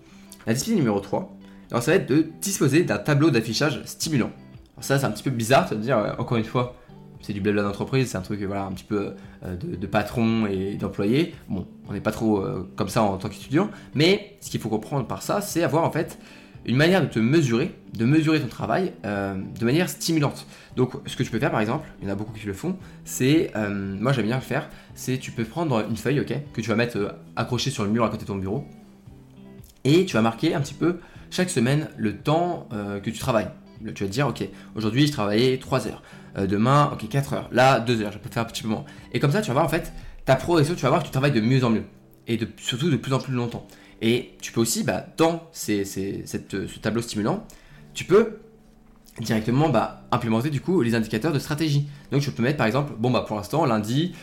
La 0.47 0.55
discipline 0.55 0.79
numéro 0.79 0.99
3, 1.01 1.37
alors 1.73 1.83
ça 1.83 1.93
va 1.93 1.97
être 1.97 2.09
de 2.09 2.27
disposer 2.41 2.85
d'un 2.85 2.99
tableau 2.99 3.31
d'affichage 3.31 3.81
stimulant. 3.87 4.31
Alors 4.75 4.85
ça, 4.85 4.99
c'est 4.99 5.07
un 5.07 5.11
petit 5.11 5.23
peu 5.23 5.31
bizarre, 5.31 5.69
veut 5.69 5.77
dire, 5.77 5.97
euh, 5.97 6.13
encore 6.19 6.37
une 6.37 6.45
fois, 6.45 6.77
c'est 7.23 7.33
du 7.33 7.41
blabla 7.41 7.63
d'entreprise, 7.63 8.11
c'est 8.11 8.19
un 8.19 8.23
truc 8.23 8.43
voilà, 8.43 8.65
un 8.65 8.73
petit 8.73 8.85
peu 8.85 9.15
euh, 9.45 9.57
de, 9.57 9.87
patron 9.87 10.47
et 10.47 10.75
d'employé. 10.75 11.35
Bon, 11.49 11.67
on 11.89 11.95
n'est 11.95 12.01
pas 12.01 12.11
trop 12.11 12.39
euh, 12.41 12.71
comme 12.77 12.89
ça 12.89 13.03
en 13.03 13.17
tant 13.17 13.31
qu'étudiant, 13.31 13.71
mais 13.95 14.37
ce 14.41 14.51
qu'il 14.51 14.61
faut 14.61 14.69
comprendre 14.69 15.07
par 15.07 15.23
ça, 15.23 15.41
c'est 15.41 15.63
avoir 15.63 15.85
en 15.85 15.91
fait 15.91 16.19
une 16.67 16.77
manière 16.77 17.01
de 17.01 17.07
te 17.07 17.19
mesurer, 17.19 17.75
de 17.95 18.05
mesurer 18.05 18.41
ton 18.41 18.47
travail 18.47 18.93
de 19.03 19.65
manière 19.65 19.89
stimulante. 19.89 20.47
Donc, 20.77 20.93
ce 21.07 21.17
que 21.17 21.25
tu 21.25 21.31
peux 21.33 21.41
faire 21.41 21.51
par 21.51 21.59
exemple, 21.59 21.89
il 22.01 22.07
y 22.07 22.09
en 22.09 22.13
a 22.13 22.15
beaucoup 22.15 22.33
qui 22.33 22.47
le 22.47 22.53
font, 22.53 22.77
c'est, 23.05 23.51
moi 23.99 24.13
j'aime 24.13 24.27
bien 24.27 24.37
le 24.37 24.43
faire, 24.43 24.71
c'est 24.95 25.19
tu 25.19 25.33
peux 25.33 25.43
prendre 25.43 25.85
une 25.91 25.97
feuille, 25.97 26.21
ok, 26.21 26.33
que 26.53 26.61
tu 26.61 26.69
vas 26.69 26.77
mettre 26.77 27.17
accrochée 27.35 27.71
sur 27.71 27.83
le 27.83 27.91
mur 27.91 28.05
à 28.05 28.11
côté 28.11 28.23
de 28.23 28.29
ton 28.29 28.37
bureau, 28.37 28.65
et 29.85 30.05
tu 30.05 30.15
vas 30.15 30.23
marquer 30.23 30.55
un 30.55 30.61
petit 30.61 30.75
peu 30.75 30.99
chaque 31.31 31.51
semaine 31.51 31.89
le 31.97 32.17
temps 32.17 32.69
euh, 32.73 33.01
que 33.01 33.11
tu 33.11 33.19
travailles. 33.19 33.49
Tu 33.95 34.05
vas 34.05 34.09
te 34.09 34.13
dire, 34.13 34.29
ok, 34.29 34.49
aujourd'hui 34.77 35.07
je 35.07 35.13
travaillais 35.13 35.59
3 35.59 35.89
heures, 35.89 36.03
euh, 36.39 36.47
demain, 36.47 36.91
ok, 36.93 37.09
4 37.09 37.33
heures, 37.33 37.49
là 37.51 37.81
2 37.81 38.03
heures, 38.03 38.13
je 38.13 38.19
peux 38.19 38.29
faire 38.29 38.43
un 38.43 38.47
petit 38.47 38.63
peu 38.63 38.69
moins. 38.69 38.85
Et 39.13 39.19
comme 39.19 39.33
ça, 39.33 39.41
tu 39.43 39.49
vas 39.49 39.55
voir 39.55 39.65
en 39.65 39.69
fait 39.69 39.93
ta 40.25 40.37
progression, 40.37 40.75
tu 40.75 40.83
vas 40.83 40.89
voir 40.89 41.01
que 41.03 41.07
tu 41.07 41.13
travailles 41.13 41.33
de 41.33 41.41
mieux 41.41 41.65
en 41.65 41.71
mieux 41.71 41.85
et 42.29 42.37
de, 42.37 42.47
surtout 42.59 42.91
de 42.91 42.97
plus 42.97 43.13
en 43.13 43.19
plus 43.19 43.35
longtemps. 43.35 43.67
Et 44.01 44.35
tu 44.41 44.53
peux 44.53 44.61
aussi, 44.61 44.85
bah, 44.85 45.07
dans 45.17 45.49
ce 45.53 46.79
tableau 46.81 47.03
stimulant, 47.03 47.45
tu 47.95 48.05
peux 48.05 48.39
directement 49.21 49.69
bah, 49.69 50.05
implémenter 50.11 50.51
du 50.51 50.61
coup 50.61 50.83
les 50.83 50.95
indicateurs 50.95 51.33
de 51.33 51.39
stratégie. 51.39 51.89
Donc 52.11 52.23
je 52.23 52.31
peux 52.31 52.43
mettre 52.43 52.57
par 52.57 52.67
exemple, 52.67 52.95
bon 52.99 53.11
bah 53.11 53.25
pour 53.27 53.37
l'instant 53.37 53.65
lundi, 53.65 54.15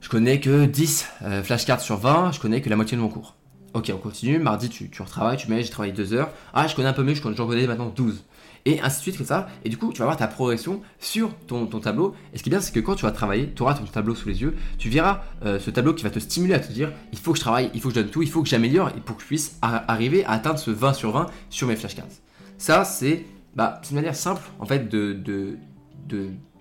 je 0.00 0.08
connais 0.08 0.40
que 0.40 0.66
10 0.66 1.06
euh, 1.22 1.42
flashcards 1.42 1.80
sur 1.80 1.96
20, 1.96 2.32
je 2.32 2.40
connais 2.40 2.60
que 2.60 2.68
la 2.68 2.76
moitié 2.76 2.96
de 2.96 3.02
mon 3.02 3.08
cours. 3.08 3.36
Ok, 3.74 3.90
on 3.94 3.98
continue. 3.98 4.38
Mardi, 4.38 4.68
tu, 4.68 4.90
retravailles, 5.00 5.38
tu 5.38 5.48
mets, 5.48 5.62
j'ai 5.62 5.70
travaillé 5.70 5.92
deux 5.92 6.12
heures. 6.12 6.30
Ah, 6.52 6.66
je 6.66 6.74
connais 6.74 6.88
un 6.88 6.92
peu 6.92 7.02
mieux, 7.02 7.14
j'en 7.14 7.46
connais 7.46 7.66
maintenant 7.66 7.92
12. 7.94 8.22
Et 8.64 8.80
ainsi 8.80 8.98
de 8.98 9.02
suite, 9.02 9.16
comme 9.16 9.26
ça. 9.26 9.48
Et 9.64 9.70
du 9.70 9.76
coup, 9.76 9.92
tu 9.92 10.00
vas 10.00 10.04
voir 10.04 10.16
ta 10.16 10.28
progression 10.28 10.82
sur 11.00 11.34
ton, 11.46 11.66
tableau. 11.66 12.14
Et 12.32 12.38
ce 12.38 12.42
qui 12.42 12.48
est 12.48 12.52
bien, 12.52 12.60
c'est 12.60 12.72
que 12.72 12.80
quand 12.80 12.94
tu 12.94 13.04
vas 13.04 13.10
travailler, 13.10 13.50
tu 13.54 13.62
auras 13.62 13.74
ton 13.74 13.84
tableau 13.84 14.14
sous 14.14 14.28
les 14.28 14.42
yeux. 14.42 14.54
Tu 14.78 14.88
verras 14.88 15.22
euh, 15.44 15.58
ce 15.58 15.70
tableau 15.70 15.94
qui 15.94 16.04
va 16.04 16.10
te 16.10 16.18
stimuler 16.18 16.54
à 16.54 16.60
te 16.60 16.70
dire 16.70 16.92
il 17.12 17.18
faut 17.18 17.32
que 17.32 17.38
je 17.38 17.42
travaille, 17.42 17.70
il 17.74 17.80
faut 17.80 17.88
que 17.88 17.94
je 17.94 18.00
donne 18.00 18.10
tout, 18.10 18.22
il 18.22 18.30
faut 18.30 18.42
que 18.42 18.48
j'améliore 18.48 18.90
et 18.90 19.00
pour 19.00 19.16
que 19.16 19.22
je 19.22 19.26
puisse 19.26 19.58
arriver 19.62 20.24
à 20.26 20.32
atteindre 20.32 20.58
ce 20.58 20.70
20 20.70 20.92
sur 20.92 21.10
20 21.12 21.26
sur 21.50 21.66
mes 21.66 21.76
flashcards. 21.76 22.06
Ça, 22.58 22.84
c'est 22.84 23.24
bah, 23.56 23.80
une 23.90 23.96
manière 23.96 24.14
simple, 24.14 24.42
en 24.60 24.66
fait, 24.66 24.88
de, 24.88 25.12
de 25.12 25.58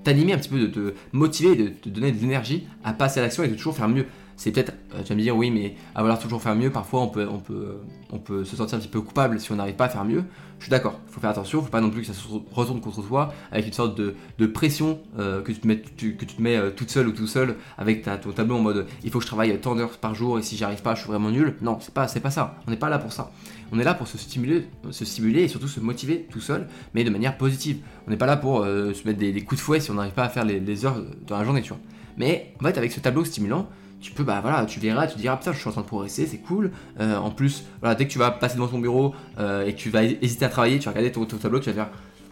t'animer 0.03 0.34
un 0.34 0.38
petit 0.38 0.50
peu, 0.50 0.60
de 0.60 0.68
te 0.68 0.94
motiver, 1.12 1.56
de 1.56 1.68
te 1.70 1.89
donner 1.89 2.12
de 2.12 2.20
l'énergie 2.20 2.68
à 2.84 2.94
passer 2.94 3.20
à 3.20 3.24
l'action 3.24 3.44
et 3.44 3.48
de 3.48 3.56
toujours 3.56 3.75
faire 3.75 3.88
mieux 3.88 4.06
c'est 4.41 4.51
peut-être, 4.51 4.74
euh, 4.95 5.03
tu 5.03 5.10
vas 5.10 5.15
me 5.15 5.21
dire, 5.21 5.38
oui, 5.38 5.51
mais 5.51 5.75
à 5.93 6.01
vouloir 6.01 6.17
toujours 6.17 6.41
faire 6.41 6.55
mieux, 6.55 6.71
parfois 6.71 7.01
on 7.01 7.10
peut, 7.10 7.27
on 7.31 7.38
peut, 7.38 7.77
on 8.12 8.17
peut 8.17 8.43
se 8.43 8.55
sentir 8.55 8.75
un 8.75 8.81
petit 8.81 8.88
peu 8.88 9.00
coupable 9.00 9.39
si 9.39 9.51
on 9.51 9.55
n'arrive 9.55 9.75
pas 9.75 9.86
à 9.86 9.89
faire 9.89 10.03
mieux. 10.03 10.24
Je 10.57 10.63
suis 10.63 10.71
d'accord, 10.71 11.00
il 11.07 11.13
faut 11.13 11.21
faire 11.21 11.29
attention, 11.29 11.60
il 11.60 11.65
faut 11.65 11.69
pas 11.69 11.79
non 11.79 11.91
plus 11.91 12.01
que 12.01 12.07
ça 12.07 12.13
se 12.13 12.27
retourne 12.51 12.81
contre 12.81 13.03
toi 13.03 13.36
avec 13.51 13.67
une 13.67 13.74
sorte 13.74 13.95
de, 13.95 14.15
pression 14.48 15.00
euh, 15.19 15.43
que, 15.43 15.51
tu 15.51 15.60
te 15.60 15.67
mets, 15.67 15.77
que 15.77 16.25
tu 16.25 16.25
te 16.25 16.41
mets 16.41 16.57
euh, 16.57 16.71
toute 16.71 16.89
seule 16.89 17.07
ou 17.07 17.12
tout 17.12 17.27
seul 17.27 17.55
avec 17.77 18.03
ton 18.03 18.31
tableau 18.31 18.55
en 18.55 18.62
mode 18.62 18.88
il 19.03 19.12
faut 19.12 19.19
que 19.19 19.25
je 19.25 19.27
travaille 19.27 19.55
tant 19.60 19.75
d'heures 19.75 20.00
par 20.00 20.15
jour 20.15 20.39
et 20.39 20.41
si 20.41 20.57
j'y 20.57 20.63
arrive 20.63 20.81
pas, 20.81 20.95
je 20.95 21.01
suis 21.01 21.10
vraiment 21.10 21.29
nul. 21.29 21.55
Non, 21.62 21.77
c'est 21.79 21.93
pas, 21.93 22.07
pas 22.07 22.31
ça. 22.31 22.55
On 22.67 22.71
n'est 22.71 22.77
pas 22.77 22.89
là 22.89 22.98
pour 22.98 23.13
ça. 23.13 23.31
On 23.71 23.77
est 23.77 23.83
là 23.83 23.93
pour 23.93 24.07
se 24.07 24.17
stimuler, 24.17 24.65
se 24.89 25.05
stimuler 25.05 25.43
et 25.43 25.48
surtout 25.50 25.67
se 25.67 25.79
motiver 25.79 26.27
tout 26.31 26.41
seul, 26.41 26.67
mais 26.95 27.03
de 27.03 27.12
manière 27.12 27.38
positive. 27.38 27.77
On 28.07 28.10
n'est 28.10 28.17
pas 28.17 28.25
là 28.25 28.38
pour 28.38 28.65
se 28.65 29.07
mettre 29.07 29.19
des, 29.19 29.43
coups 29.43 29.62
de 29.62 29.63
fouet 29.63 29.79
si 29.79 29.91
on 29.91 29.93
n'arrive 29.93 30.13
pas 30.13 30.24
à 30.24 30.29
faire 30.29 30.45
les, 30.45 30.60
les 30.60 30.86
heures 30.86 31.00
dans 31.27 31.38
la 31.38 31.43
journée, 31.43 31.62
tu 31.62 31.69
vois. 31.69 31.79
Mais 32.17 32.53
en 32.60 32.65
fait, 32.65 32.77
avec 32.77 32.91
ce 32.91 33.00
tableau 33.00 33.24
stimulant, 33.24 33.69
tu 34.01 34.12
peux, 34.12 34.24
bah 34.24 34.39
voilà, 34.41 34.65
tu 34.65 34.79
verras, 34.79 35.08
tu 35.08 35.17
diras, 35.17 35.38
putain, 35.38 35.53
je 35.53 35.60
suis 35.60 35.70
en 35.70 35.72
train 35.72 35.81
de 35.81 35.88
progresser, 35.88 36.25
c'est 36.25 36.39
cool. 36.39 36.72
Euh, 37.00 37.15
en 37.17 37.29
plus, 37.29 37.65
voilà, 37.79 37.96
dès 37.96 38.08
que 38.08 38.12
tu 38.12 38.17
vas 38.17 38.31
passer 38.31 38.55
devant 38.55 38.67
ton 38.67 38.79
bureau 38.79 39.13
euh, 39.39 39.65
et 39.65 39.74
que 39.74 39.79
tu 39.79 39.89
vas 39.89 40.03
hésiter 40.03 40.46
à 40.46 40.50
travailler, 40.50 40.79
tu 40.79 40.86
vas 40.86 40.91
regarder 40.91 41.12
ton, 41.12 41.25
tableau, 41.25 41.60
tu 41.60 41.70
vas 41.70 41.75
faire, 41.75 41.89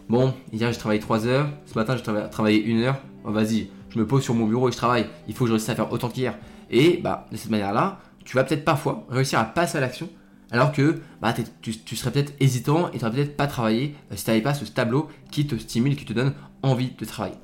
bon, 0.08 0.34
hier 0.52 0.72
j'ai 0.72 0.78
travaillé 0.78 1.00
3 1.00 1.26
heures, 1.26 1.48
ce 1.66 1.74
matin 1.74 1.96
j'ai 1.96 2.02
travaillé 2.30 2.64
1 2.66 2.82
heure, 2.82 2.98
vas-y, 3.24 3.70
je 3.88 3.98
me 3.98 4.06
pose 4.06 4.22
sur 4.22 4.34
mon 4.34 4.46
bureau 4.46 4.68
et 4.68 4.72
je 4.72 4.76
travaille, 4.76 5.06
il 5.28 5.34
faut 5.34 5.44
que 5.44 5.48
je 5.48 5.52
réussisse 5.52 5.70
à 5.70 5.76
faire 5.76 5.92
autant 5.92 6.08
qu'hier. 6.08 6.36
Et 6.70 7.00
bah, 7.02 7.26
de 7.30 7.36
cette 7.36 7.50
manière-là, 7.50 8.00
tu 8.24 8.36
vas 8.36 8.44
peut-être 8.44 8.64
parfois 8.64 9.06
réussir 9.08 9.38
à 9.38 9.44
passer 9.44 9.78
à 9.78 9.80
l'action, 9.80 10.08
alors 10.50 10.72
que 10.72 11.00
bah, 11.22 11.32
tu, 11.62 11.96
serais 11.96 12.10
peut-être 12.10 12.32
hésitant 12.40 12.88
et 12.88 12.98
tu 12.98 13.04
n'aurais 13.04 13.16
peut-être 13.16 13.36
pas 13.36 13.46
travaillé 13.46 13.94
euh, 14.10 14.16
si 14.16 14.24
tu 14.24 14.30
n'avais 14.30 14.42
pas 14.42 14.54
ce 14.54 14.64
tableau 14.64 15.08
qui 15.30 15.46
te 15.46 15.56
stimule, 15.56 15.94
qui 15.94 16.04
te 16.04 16.12
donne 16.12 16.34
envie 16.62 16.90
de 16.98 17.04
travailler 17.04 17.36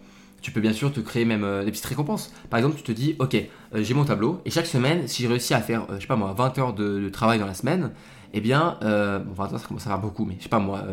tu 0.46 0.52
peux 0.52 0.60
bien 0.60 0.72
sûr 0.72 0.92
te 0.92 1.00
créer 1.00 1.24
même 1.24 1.42
euh, 1.42 1.64
des 1.64 1.72
petites 1.72 1.86
récompenses. 1.86 2.32
Par 2.50 2.58
exemple, 2.58 2.76
tu 2.76 2.84
te 2.84 2.92
dis, 2.92 3.16
ok, 3.18 3.34
euh, 3.34 3.82
j'ai 3.82 3.94
mon 3.94 4.04
tableau, 4.04 4.40
et 4.44 4.50
chaque 4.52 4.66
semaine, 4.66 5.08
si 5.08 5.22
j'ai 5.22 5.28
réussi 5.28 5.54
à 5.54 5.60
faire, 5.60 5.82
euh, 5.90 5.96
je 5.96 6.02
sais 6.02 6.06
pas 6.06 6.14
moi, 6.14 6.32
20 6.38 6.58
heures 6.58 6.72
de, 6.72 7.08
travail 7.08 7.40
dans 7.40 7.46
la 7.46 7.54
semaine, 7.54 7.90
eh 8.32 8.40
bien, 8.40 8.78
bon, 8.80 9.32
20 9.32 9.52
heures, 9.52 9.58
ça 9.58 9.66
commence 9.66 9.88
à 9.88 9.90
faire 9.90 9.98
beaucoup, 9.98 10.24
mais 10.24 10.36
je 10.38 10.44
sais 10.44 10.48
pas 10.48 10.60
moi, 10.60 10.84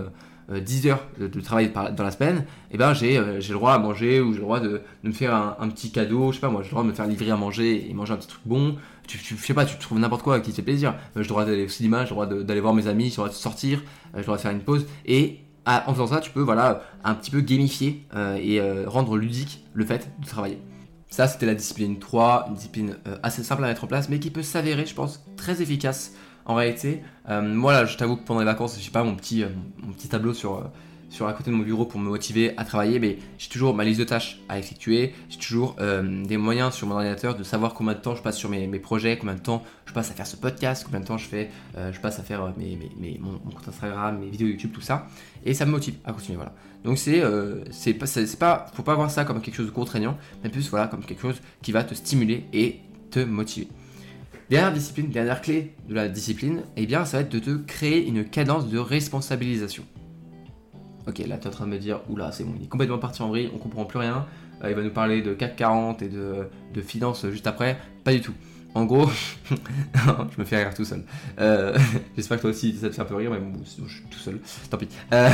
10 0.49 0.87
heures 0.87 1.05
de, 1.19 1.39
travail 1.39 1.71
dans 1.71 2.03
la 2.03 2.09
semaine, 2.09 2.45
eh 2.71 2.77
bien, 2.79 2.95
j'ai 2.95 3.19
le 3.19 3.53
droit 3.53 3.73
à 3.73 3.77
manger, 3.77 4.21
ou 4.21 4.31
j'ai 4.31 4.39
le 4.39 4.43
droit 4.43 4.59
de, 4.59 4.81
me 5.03 5.11
faire 5.11 5.35
un, 5.35 5.69
petit 5.69 5.91
cadeau, 5.91 6.31
je 6.31 6.37
sais 6.37 6.41
pas 6.41 6.49
moi, 6.49 6.63
j'ai 6.63 6.69
le 6.69 6.71
droit 6.71 6.83
de 6.83 6.89
me 6.89 6.93
faire 6.93 7.05
livrer 7.05 7.29
à 7.29 7.37
manger 7.37 7.87
et 7.87 7.93
manger 7.93 8.13
un 8.13 8.17
petit 8.17 8.29
truc 8.29 8.41
bon. 8.45 8.77
Tu, 9.07 9.19
tu, 9.19 9.35
je 9.37 9.45
sais 9.45 9.53
pas, 9.53 9.65
tu 9.65 9.77
trouves 9.77 9.99
n'importe 9.99 10.23
quoi 10.23 10.39
qui 10.39 10.49
te 10.49 10.55
fait 10.55 10.61
plaisir. 10.63 10.95
j'ai 11.15 11.21
le 11.21 11.27
droit 11.27 11.45
d'aller 11.45 11.65
au 11.65 11.69
cinéma, 11.69 12.05
j'ai 12.05 12.15
le 12.15 12.15
droit 12.15 12.25
d'aller 12.25 12.61
voir 12.61 12.73
mes 12.73 12.87
amis, 12.87 13.05
j'ai 13.05 13.09
le 13.11 13.15
droit 13.17 13.29
de 13.29 13.33
sortir, 13.33 13.83
j'ai 14.13 14.19
le 14.19 14.23
droit 14.23 14.37
de 14.37 14.41
faire 14.41 14.51
une 14.51 14.61
pause. 14.61 14.87
Et 15.05 15.41
en 15.65 15.93
faisant 15.93 16.07
ça, 16.07 16.19
tu 16.19 16.31
peux 16.31 16.41
voilà, 16.41 16.81
un 17.03 17.15
petit 17.15 17.31
peu 17.31 17.41
gamifier 17.41 18.05
euh, 18.15 18.37
et 18.41 18.59
euh, 18.59 18.85
rendre 18.87 19.17
ludique 19.17 19.65
le 19.73 19.85
fait 19.85 20.11
de 20.19 20.25
travailler. 20.25 20.59
Ça, 21.09 21.27
c'était 21.27 21.45
la 21.45 21.55
discipline 21.55 21.99
3, 21.99 22.45
une 22.49 22.55
discipline 22.55 22.97
euh, 23.07 23.17
assez 23.23 23.43
simple 23.43 23.63
à 23.63 23.67
mettre 23.67 23.83
en 23.83 23.87
place, 23.87 24.09
mais 24.09 24.19
qui 24.19 24.31
peut 24.31 24.41
s'avérer, 24.41 24.85
je 24.85 24.95
pense, 24.95 25.23
très 25.37 25.61
efficace 25.61 26.13
en 26.45 26.55
réalité. 26.55 27.01
moi, 27.29 27.71
là, 27.71 27.85
je 27.85 27.95
t'avoue 27.95 28.17
que 28.17 28.25
pendant 28.25 28.41
les 28.41 28.45
vacances, 28.45 28.77
j'ai 28.81 28.91
pas 28.91 29.03
mon 29.03 29.15
petit, 29.15 29.45
mon 29.81 29.93
petit 29.93 30.09
tableau 30.09 30.33
sur 30.33 30.69
sur 31.13 31.27
à 31.27 31.33
côté 31.33 31.51
de 31.51 31.55
mon 31.55 31.61
bureau 31.61 31.85
pour 31.85 31.99
me 31.99 32.09
motiver 32.09 32.53
à 32.57 32.65
travailler, 32.65 32.99
mais 32.99 33.19
j'ai 33.37 33.47
toujours 33.47 33.75
ma 33.75 33.83
liste 33.83 33.99
de 33.99 34.03
tâches 34.03 34.39
à 34.49 34.57
effectuer, 34.57 35.13
j'ai 35.29 35.37
toujours 35.37 35.75
euh, 35.79 36.25
des 36.25 36.37
moyens 36.37 36.73
sur 36.73 36.87
mon 36.87 36.95
ordinateur 36.95 37.35
de 37.35 37.43
savoir 37.43 37.75
combien 37.75 37.93
de 37.93 37.99
temps 37.99 38.15
je 38.15 38.23
passe 38.23 38.35
sur 38.35 38.49
mes, 38.49 38.67
projets, 38.79 39.15
combien 39.17 39.35
de 39.35 39.39
temps 39.39 39.63
je 39.85 39.93
passe 39.93 40.09
à 40.09 40.15
faire 40.15 40.25
ce 40.25 40.35
podcast, 40.35 40.81
combien 40.83 41.01
de 41.01 41.05
temps 41.05 41.19
je 41.19 41.27
fais, 41.27 41.51
euh, 41.77 41.93
je 41.93 41.99
passe 41.99 42.17
à 42.17 42.23
faire 42.23 42.41
euh, 42.41 42.51
mon, 43.19 43.37
compte 43.37 43.67
Instagram, 43.67 44.17
mes 44.17 44.29
vidéos 44.31 44.47
YouTube, 44.47 44.71
tout 44.73 44.81
ça, 44.81 45.07
et 45.45 45.53
ça 45.53 45.67
me 45.67 45.71
motive 45.71 45.93
à 46.03 46.13
continuer, 46.13 46.37
voilà. 46.37 46.53
Donc 46.83 46.97
c'est, 46.97 47.23
c'est 47.71 48.39
pas, 48.39 48.65
faut 48.73 48.83
pas 48.83 48.95
voir 48.95 49.11
ça 49.11 49.23
comme 49.23 49.39
quelque 49.39 49.55
chose 49.55 49.67
de 49.67 49.71
contraignant, 49.71 50.17
mais 50.43 50.49
plus 50.49 50.67
voilà 50.69 50.87
comme 50.87 51.05
quelque 51.05 51.21
chose 51.21 51.39
qui 51.61 51.71
va 51.71 51.83
te 51.83 51.93
stimuler 51.93 52.45
et 52.53 52.79
te 53.11 53.19
motiver. 53.19 53.67
Dernière 54.49 54.73
discipline, 54.73 55.09
dernière 55.09 55.41
clé 55.41 55.75
de 55.87 55.93
la 55.93 56.09
discipline, 56.09 56.63
eh 56.75 56.87
bien 56.87 57.05
ça 57.05 57.17
va 57.17 57.21
être 57.21 57.31
de 57.31 57.39
te 57.39 57.51
créer 57.51 58.05
une 58.05 58.25
cadence 58.25 58.67
de 58.67 58.79
responsabilisation. 58.79 59.85
Ok, 61.07 61.19
là 61.19 61.37
tu 61.37 61.43
es 61.43 61.47
en 61.47 61.51
train 61.51 61.65
de 61.65 61.71
me 61.71 61.77
dire, 61.77 61.99
oula, 62.09 62.31
c'est 62.31 62.43
bon, 62.43 62.53
il 62.57 62.65
est 62.65 62.69
complètement 62.69 62.97
parti 62.97 63.21
en 63.21 63.29
vrille, 63.29 63.49
on 63.53 63.57
comprend 63.57 63.85
plus 63.85 63.99
rien. 63.99 64.25
Euh, 64.63 64.69
il 64.69 64.75
va 64.75 64.81
nous 64.81 64.91
parler 64.91 65.21
de 65.21 65.33
CAC 65.33 65.55
40 65.55 66.01
et 66.01 66.09
de, 66.09 66.47
de 66.73 66.81
finances 66.81 67.27
juste 67.29 67.47
après. 67.47 67.77
Pas 68.03 68.13
du 68.13 68.21
tout. 68.21 68.33
En 68.75 68.85
gros, 68.85 69.07
je 69.49 70.39
me 70.39 70.45
fais 70.45 70.63
rire 70.63 70.73
tout 70.73 70.85
seul. 70.85 71.03
Euh, 71.39 71.77
j'espère 72.15 72.37
que 72.37 72.41
toi 72.41 72.49
aussi 72.49 72.75
ça 72.75 72.89
te 72.89 72.95
fait 72.95 73.01
un 73.01 73.05
peu 73.05 73.15
rire, 73.15 73.31
mais 73.31 73.39
bon, 73.39 73.53
je 73.63 73.69
suis 73.69 74.03
tout 74.09 74.19
seul. 74.19 74.39
Tant 74.69 74.77
pis. 74.77 74.87
Euh, 75.13 75.29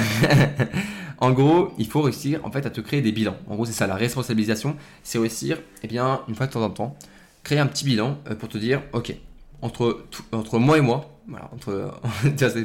en 1.20 1.32
gros, 1.32 1.74
il 1.78 1.88
faut 1.88 2.02
réussir 2.02 2.44
en 2.44 2.52
fait 2.52 2.66
à 2.66 2.70
te 2.70 2.82
créer 2.82 3.02
des 3.02 3.12
bilans. 3.12 3.38
En 3.48 3.56
gros, 3.56 3.66
c'est 3.66 3.74
ça 3.74 3.88
la 3.88 3.96
responsabilisation, 3.96 4.76
c'est 5.04 5.20
réussir, 5.20 5.60
eh 5.84 5.88
bien, 5.88 6.22
une 6.28 6.36
fois 6.36 6.48
de 6.48 6.52
temps 6.52 6.64
en 6.64 6.70
temps, 6.70 6.98
créer 7.44 7.60
un 7.60 7.68
petit 7.68 7.86
bilan 7.86 8.18
pour 8.40 8.50
te 8.50 8.58
dire, 8.58 8.82
ok, 8.92 9.16
entre, 9.62 10.06
entre 10.32 10.60
moi 10.60 10.78
et 10.78 10.82
moi, 10.82 11.18
voilà, 11.28 11.50
entre, 11.54 11.94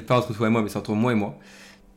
pas 0.07 0.19
entre 0.19 0.35
toi 0.35 0.49
et 0.49 0.51
moi, 0.51 0.63
mais 0.63 0.69
c'est 0.69 0.79
entre 0.79 0.95
moi 0.95 1.13
et 1.13 1.17
moi. 1.17 1.39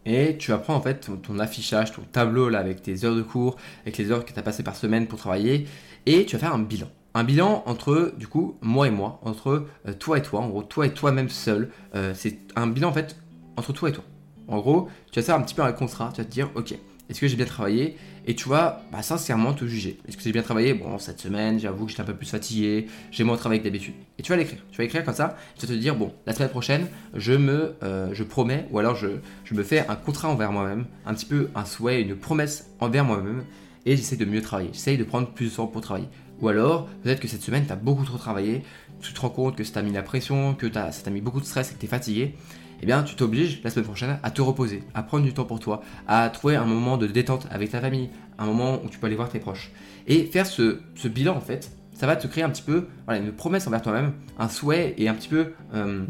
Et 0.10 0.38
tu 0.38 0.52
vas 0.52 0.58
prendre 0.58 0.80
en 0.80 0.82
fait 0.82 1.10
ton, 1.22 1.38
affichage, 1.38 1.92
ton 1.92 2.02
tableau 2.02 2.48
là 2.48 2.60
avec 2.60 2.82
tes 2.82 3.04
heures 3.04 3.16
de 3.16 3.22
cours, 3.22 3.58
avec 3.82 3.98
les 3.98 4.10
heures 4.10 4.24
que 4.24 4.32
tu 4.32 4.40
as 4.40 4.42
passées 4.42 4.64
par 4.64 4.78
semaine 4.78 5.06
pour 5.06 5.20
travailler, 5.20 5.68
et 6.06 6.26
tu 6.26 6.38
vas 6.38 6.40
faire 6.40 6.56
un 6.56 6.60
bilan. 6.60 6.88
Un 7.14 7.26
bilan 7.26 7.64
entre 7.66 8.14
du 8.18 8.26
coup 8.26 8.58
moi 8.62 8.88
et 8.88 8.92
moi, 8.92 9.20
entre 9.24 9.66
euh, 9.86 9.94
toi 9.94 10.18
et 10.18 10.22
toi, 10.22 10.40
en 10.40 10.48
gros 10.48 10.64
toi 10.64 10.86
et 10.86 10.94
toi-même 10.94 11.28
seul. 11.28 11.72
Euh, 11.94 12.14
c'est 12.16 12.40
un 12.56 12.68
bilan 12.68 12.88
en 12.88 12.94
fait 12.94 13.18
entre 13.58 13.74
toi 13.74 13.90
et 13.90 13.92
toi. 13.92 14.06
En 14.48 14.60
gros, 14.60 14.88
tu 15.12 15.20
vas 15.20 15.26
faire 15.26 15.36
un 15.36 15.42
petit 15.42 15.56
peu 15.56 15.62
un 15.62 15.74
contrat, 15.74 16.12
tu 16.16 16.22
vas 16.22 16.26
te 16.26 16.32
dire 16.32 16.50
ok, 16.56 16.74
est-ce 17.10 17.22
que 17.22 17.28
j'ai 17.28 17.38
bien 17.38 17.46
travaillé 17.46 17.96
Et 18.26 18.36
tu 18.36 18.50
vas 18.50 18.84
bah, 18.92 19.02
sincèrement 19.02 19.54
te 19.54 19.66
juger. 19.66 19.98
Est-ce 20.08 20.18
que 20.18 20.24
j'ai 20.24 20.34
bien 20.34 20.42
travaillé 20.42 20.74
Bon, 20.74 21.00
cette 21.00 21.20
semaine, 21.20 21.60
j'avoue 21.60 21.86
que 21.86 21.92
j'étais 21.92 22.02
un 22.02 22.06
peu 22.06 22.16
plus 22.16 22.30
fatigué, 22.30 22.88
j'ai 23.12 23.24
moins 23.24 23.38
travaillé 23.38 23.62
que 23.62 23.66
d'habitude. 23.66 23.94
Et 24.20 24.24
tu 24.24 24.32
vas 24.32 24.38
l'écrire. 24.38 24.60
Tu 24.72 24.78
vas 24.78 24.84
écrire 24.84 25.06
comme 25.06 25.14
ça. 25.14 25.38
Tu 25.58 25.66
vas 25.66 25.74
te 25.74 25.80
dire, 25.80 25.96
bon, 25.96 26.14
la 26.26 26.34
semaine 26.34 26.50
prochaine, 26.50 26.88
je 27.14 27.34
me 27.34 27.76
euh, 27.84 28.10
je 28.14 28.24
promets, 28.24 28.68
ou 28.72 28.80
alors 28.80 28.96
je, 28.96 29.08
je 29.46 29.54
me 29.54 29.64
fais 29.64 29.88
un 29.88 29.96
contrat 29.96 30.30
envers 30.30 30.52
moi-même, 30.52 30.86
un 31.06 31.14
petit 31.14 31.26
peu 31.26 31.50
un 31.56 31.66
souhait, 31.66 32.02
une 32.02 32.16
promesse 32.16 32.70
envers 32.80 33.06
moi-même, 33.06 33.46
et 33.86 33.96
j'essaie 33.96 34.18
de 34.18 34.26
mieux 34.26 34.42
travailler. 34.42 34.70
J'essaie 34.74 34.98
de 34.98 35.04
prendre 35.06 35.30
plus 35.30 35.52
de 35.52 35.56
temps 35.56 35.68
pour 35.68 35.82
travailler. 35.82 36.10
Ou 36.42 36.50
alors, 36.50 36.88
peut-être 37.04 37.20
que 37.20 37.28
cette 37.28 37.42
semaine, 37.42 37.66
tu 37.66 37.72
as 37.72 37.78
beaucoup 37.78 38.04
trop 38.04 38.18
travaillé, 38.18 38.64
tu 39.02 39.14
te 39.14 39.20
rends 39.20 39.30
compte 39.30 39.56
que 39.56 39.64
ça 39.64 39.74
t'a 39.74 39.82
mis 39.82 39.94
la 39.94 40.04
pression, 40.04 40.54
que 40.56 40.72
ça 40.72 40.92
t'a 41.04 41.10
mis 41.10 41.22
beaucoup 41.22 41.40
de 41.40 41.46
stress 41.46 41.72
et 41.72 41.76
que 41.76 41.80
tu 41.80 41.86
es 41.86 41.90
fatigué 41.90 42.36
eh 42.82 42.86
bien 42.86 43.04
tu 43.04 43.16
t'obliges 43.16 43.62
la 43.64 43.70
semaine 43.70 43.86
prochaine 43.86 44.20
à 44.24 44.32
te 44.32 44.42
reposer, 44.42 44.84
à 44.94 45.04
prendre 45.04 45.26
du 45.26 45.34
temps 45.34 45.46
pour 45.46 45.60
toi, 45.60 45.82
à 46.08 46.30
trouver 46.30 46.56
un 46.56 46.66
moment 46.66 46.98
de 46.98 47.08
détente 47.08 47.48
avec 47.52 47.72
ta 47.72 47.82
famille, 47.82 48.10
un 48.38 48.46
moment 48.46 48.82
où 48.84 48.90
tu 48.90 49.00
peux 49.00 49.08
aller 49.08 49.16
voir 49.16 49.30
tes 49.30 49.40
proches. 49.40 49.72
Et 50.08 50.26
faire 50.26 50.46
ce, 50.46 50.80
bilan 51.06 51.36
en 51.36 51.42
fait, 51.42 51.72
ça 51.94 52.08
va 52.08 52.16
te 52.16 52.28
créer 52.28 52.44
un 52.44 52.50
petit 52.50 52.62
peu 52.62 52.88
une 53.10 53.32
promesse 53.32 53.68
envers 53.68 53.82
toi-même, 53.82 54.14
un 54.38 54.50
souhait 54.50 54.94
et 54.98 55.10
un 55.10 55.14
petit 55.14 55.30
peu 55.30 55.54
euh, 55.74 56.06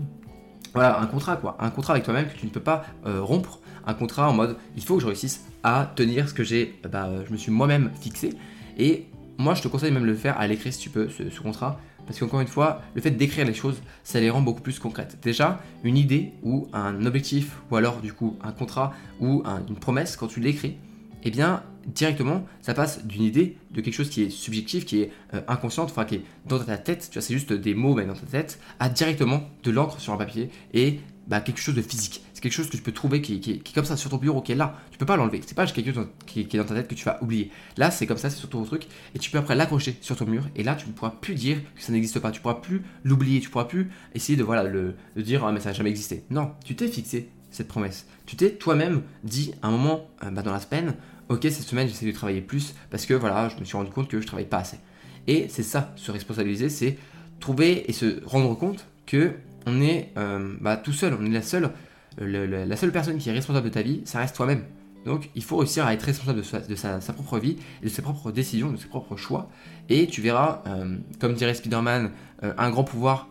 voilà, 0.74 1.00
un 1.00 1.08
contrat 1.08 1.38
quoi, 1.38 1.58
un 1.60 1.70
contrat 1.70 1.94
avec 1.94 2.04
toi-même 2.04 2.28
que 2.28 2.38
tu 2.38 2.46
ne 2.46 2.52
peux 2.52 2.60
pas 2.60 2.84
euh, 3.06 3.22
rompre, 3.22 3.60
un 3.86 3.94
contrat 3.94 4.30
en 4.30 4.34
mode 4.34 4.58
il 4.76 4.84
faut 4.84 4.96
que 4.96 5.02
je 5.02 5.08
réussisse 5.08 5.46
à 5.64 5.92
tenir 5.96 6.28
ce 6.30 6.34
que 6.34 6.44
j'ai, 6.44 6.80
bah, 6.92 7.10
je 7.26 7.32
me 7.32 7.38
suis 7.38 7.52
moi-même 7.52 7.92
fixé. 8.00 8.34
Et 8.78 9.08
moi 9.38 9.54
je 9.54 9.62
te 9.62 9.68
conseille 9.68 9.92
même 9.92 10.04
de 10.04 10.08
le 10.08 10.16
faire 10.16 10.38
à 10.40 10.48
l'écrit 10.48 10.74
si 10.74 10.80
tu 10.80 10.90
peux, 10.90 11.10
ce 11.10 11.40
contrat, 11.40 11.80
parce 12.08 12.20
qu'encore 12.20 12.40
une 12.40 12.48
fois, 12.48 12.82
le 12.96 13.02
fait 13.02 13.12
d'écrire 13.12 13.46
les 13.46 13.54
choses, 13.54 13.82
ça 14.04 14.20
les 14.20 14.30
rend 14.30 14.42
beaucoup 14.42 14.62
plus 14.62 14.80
concrètes. 14.80 15.20
Déjà, 15.22 15.60
une 15.84 15.98
idée 15.98 16.32
ou 16.42 16.68
un 16.74 17.06
objectif, 17.06 17.58
ou 17.70 17.76
alors 17.76 18.00
du 18.02 18.14
coup 18.14 18.38
un 18.42 18.52
contrat 18.52 18.94
ou 19.20 19.44
une 19.70 19.76
promesse, 19.76 20.16
quand 20.16 20.28
tu 20.28 20.40
l'écris, 20.40 20.78
eh 21.24 21.32
bien 21.32 21.64
directement, 21.88 22.46
ça 22.62 22.74
passe 22.74 23.06
d'une 23.06 23.24
idée, 23.24 23.58
de 23.72 23.82
quelque 23.82 23.94
chose 23.94 24.10
qui 24.10 24.24
est 24.24 24.30
subjectif, 24.30 24.86
qui 24.86 25.02
est 25.02 25.12
euh, 25.34 25.42
inconscient, 25.48 25.84
enfin 25.84 26.06
qui 26.06 26.16
est 26.16 26.22
dans 26.46 26.60
ta 26.60 26.78
tête, 26.78 27.08
tu 27.10 27.14
vois, 27.14 27.22
c'est 27.22 27.34
juste 27.34 27.54
des 27.54 27.74
mots 27.74 27.96
mais 27.96 28.06
dans 28.06 28.14
ta 28.14 28.26
tête, 28.26 28.60
à 28.80 28.90
directement 28.90 29.42
de 29.64 29.72
l'encre 29.72 30.00
sur 30.00 30.14
un 30.14 30.18
papier 30.18 30.50
et 30.74 31.00
bah, 31.28 31.40
quelque 31.42 31.60
chose 31.60 31.76
de 31.76 31.82
physique. 31.82 32.24
C'est 32.38 32.42
quelque 32.42 32.54
chose 32.54 32.70
que 32.70 32.78
tu 32.78 32.84
peux 32.84 32.92
trouver 32.92 33.20
qui, 33.20 33.34
est 33.34 33.74
comme 33.74 33.84
ça 33.84 33.98
sur 33.98 34.12
ton 34.12 34.18
bureau, 34.18 34.44
qui 34.44 34.52
est 34.52 34.56
là. 34.56 34.80
Tu 34.92 35.00
peux 35.00 35.08
pas 35.08 35.18
l'enlever. 35.18 35.42
C'est 35.44 35.56
pas 35.56 35.66
quelque 35.66 35.92
chose 35.92 36.06
qui, 36.28 36.42
est 36.42 36.56
dans 36.56 36.66
ta 36.66 36.76
tête 36.76 36.88
que 36.88 36.94
tu 36.94 37.04
vas 37.04 37.18
oublier. 37.24 37.50
Là, 37.78 37.90
c'est 37.90 38.06
comme 38.06 38.20
ça, 38.20 38.30
c'est 38.30 38.38
sur 38.38 38.48
ton 38.48 38.64
truc. 38.64 38.86
Et 39.16 39.18
tu 39.18 39.32
peux 39.32 39.40
après 39.40 39.56
l'accrocher 39.56 39.98
sur 40.02 40.16
ton 40.16 40.28
mur. 40.28 40.44
Et 40.56 40.62
là, 40.62 40.76
tu 40.76 40.86
ne 40.86 40.92
pourras 40.92 41.10
plus 41.10 41.34
dire 41.34 41.58
que 41.76 41.82
ça 41.82 41.92
n'existe 41.92 42.20
pas. 42.20 42.30
Tu 42.30 42.40
pourras 42.40 42.62
plus 42.62 42.84
l'oublier. 43.04 43.40
Tu 43.40 43.50
pourras 43.50 43.66
plus 43.66 43.90
essayer 44.14 44.38
de, 44.38 44.44
voilà, 44.44 44.62
le, 44.62 44.94
de 45.16 45.22
dire, 45.24 45.44
ah, 45.44 45.52
mais 45.52 45.60
ça 45.60 45.70
n'a 45.70 45.74
jamais 45.74 45.90
existé. 45.90 46.26
Non, 46.30 46.52
tu 46.64 46.76
t'es 46.76 46.88
fixé 46.88 47.32
cette 47.50 47.70
promesse. 47.70 48.06
Tu 48.28 48.36
t'es 48.36 48.52
toi-même 48.52 49.02
dit 49.24 49.56
à 49.64 49.70
un 49.70 49.72
moment 49.72 50.08
euh, 50.24 50.30
bah, 50.30 50.44
dans 50.44 50.54
la 50.54 50.60
semaine, 50.60 50.94
ok, 51.30 51.40
cette 51.42 51.64
semaine, 51.64 51.88
j'essaie 51.88 52.06
de 52.06 52.12
travailler 52.12 52.42
plus 52.42 52.76
parce 52.92 53.08
que 53.08 53.16
voilà, 53.16 53.50
je 53.50 53.60
me 53.60 53.66
suis 53.66 53.78
rendu 53.78 53.90
compte 53.90 54.10
que 54.10 54.22
je 54.22 54.28
travaille 54.28 54.46
pas 54.46 54.60
assez. 54.60 54.78
Et 55.26 55.48
c'est 55.50 55.64
ça, 55.64 55.92
se 55.96 56.12
responsabiliser, 56.12 56.70
c'est 56.70 57.00
trouver 57.40 57.90
et 57.90 57.94
se 57.94 58.24
rendre 58.26 58.56
compte 58.56 58.86
que 59.08 59.32
on 59.66 59.82
est 59.82 60.12
euh, 60.18 60.56
bah, 60.62 60.78
tout 60.78 60.94
seul, 60.94 61.18
on 61.20 61.26
est 61.26 61.30
la 61.30 61.42
seule, 61.42 61.72
la 62.18 62.76
seule 62.76 62.92
personne 62.92 63.18
qui 63.18 63.30
est 63.30 63.34
responsable 63.34 63.68
de 63.68 63.74
ta 63.74 63.82
vie, 63.82 64.02
ça 64.06 64.20
reste 64.20 64.36
toi-même. 64.36 64.64
Donc 65.06 65.30
il 65.36 65.44
faut 65.44 65.58
réussir 65.58 65.86
à 65.86 65.94
être 65.94 66.04
responsable 66.04 66.42
de, 66.42 66.76
sa, 66.76 67.00
propre 67.14 67.40
vie, 67.40 67.58
de 67.82 67.88
ses 67.88 68.02
propres 68.02 68.32
décisions, 68.32 68.72
de 68.72 68.78
ses 68.78 68.88
propres 68.88 69.16
choix. 69.16 69.50
Et 69.90 70.08
tu 70.08 70.22
verras, 70.22 70.64
euh, 70.68 70.98
comme 71.20 71.34
dirait 71.34 71.54
Spider-Man, 71.54 72.12
euh, 72.44 72.54
un 72.58 72.70
grand 72.70 72.84
pouvoir, 72.84 73.30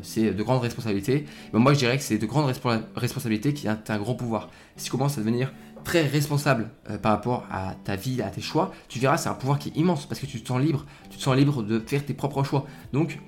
c'est 0.00 0.30
de 0.30 0.42
grandes 0.42 0.62
responsabilités. 0.62 1.26
moi 1.52 1.74
je 1.74 1.78
dirais 1.78 1.98
que 1.98 2.02
c'est 2.02 2.16
de 2.16 2.24
grandes 2.24 2.50
responsabilités 2.96 3.52
qui 3.52 3.68
ont 3.68 3.76
un 3.86 3.98
grand 3.98 4.14
pouvoir. 4.14 4.48
Si 4.76 4.86
tu 4.86 4.90
commences 4.90 5.18
à 5.18 5.20
devenir 5.20 5.52
très 5.84 6.06
responsable 6.06 6.70
par 7.02 7.12
rapport 7.12 7.44
à 7.50 7.74
ta 7.84 7.94
vie, 7.94 8.22
à 8.22 8.30
tes 8.30 8.40
choix, 8.40 8.72
tu 8.88 8.98
verras 8.98 9.18
c'est 9.18 9.28
un 9.28 9.34
pouvoir 9.34 9.58
qui 9.58 9.68
est 9.68 9.76
immense 9.76 10.06
parce 10.06 10.18
que 10.18 10.24
tu 10.24 10.40
te 10.40 10.48
sens 10.48 10.62
libre, 10.62 10.86
tu 11.10 11.18
te 11.18 11.22
sens 11.22 11.36
libre 11.36 11.62
de 11.62 11.78
faire 11.78 12.06
tes 12.06 12.14
propres 12.14 12.42
choix. 12.42 12.64
Donc 12.94 13.18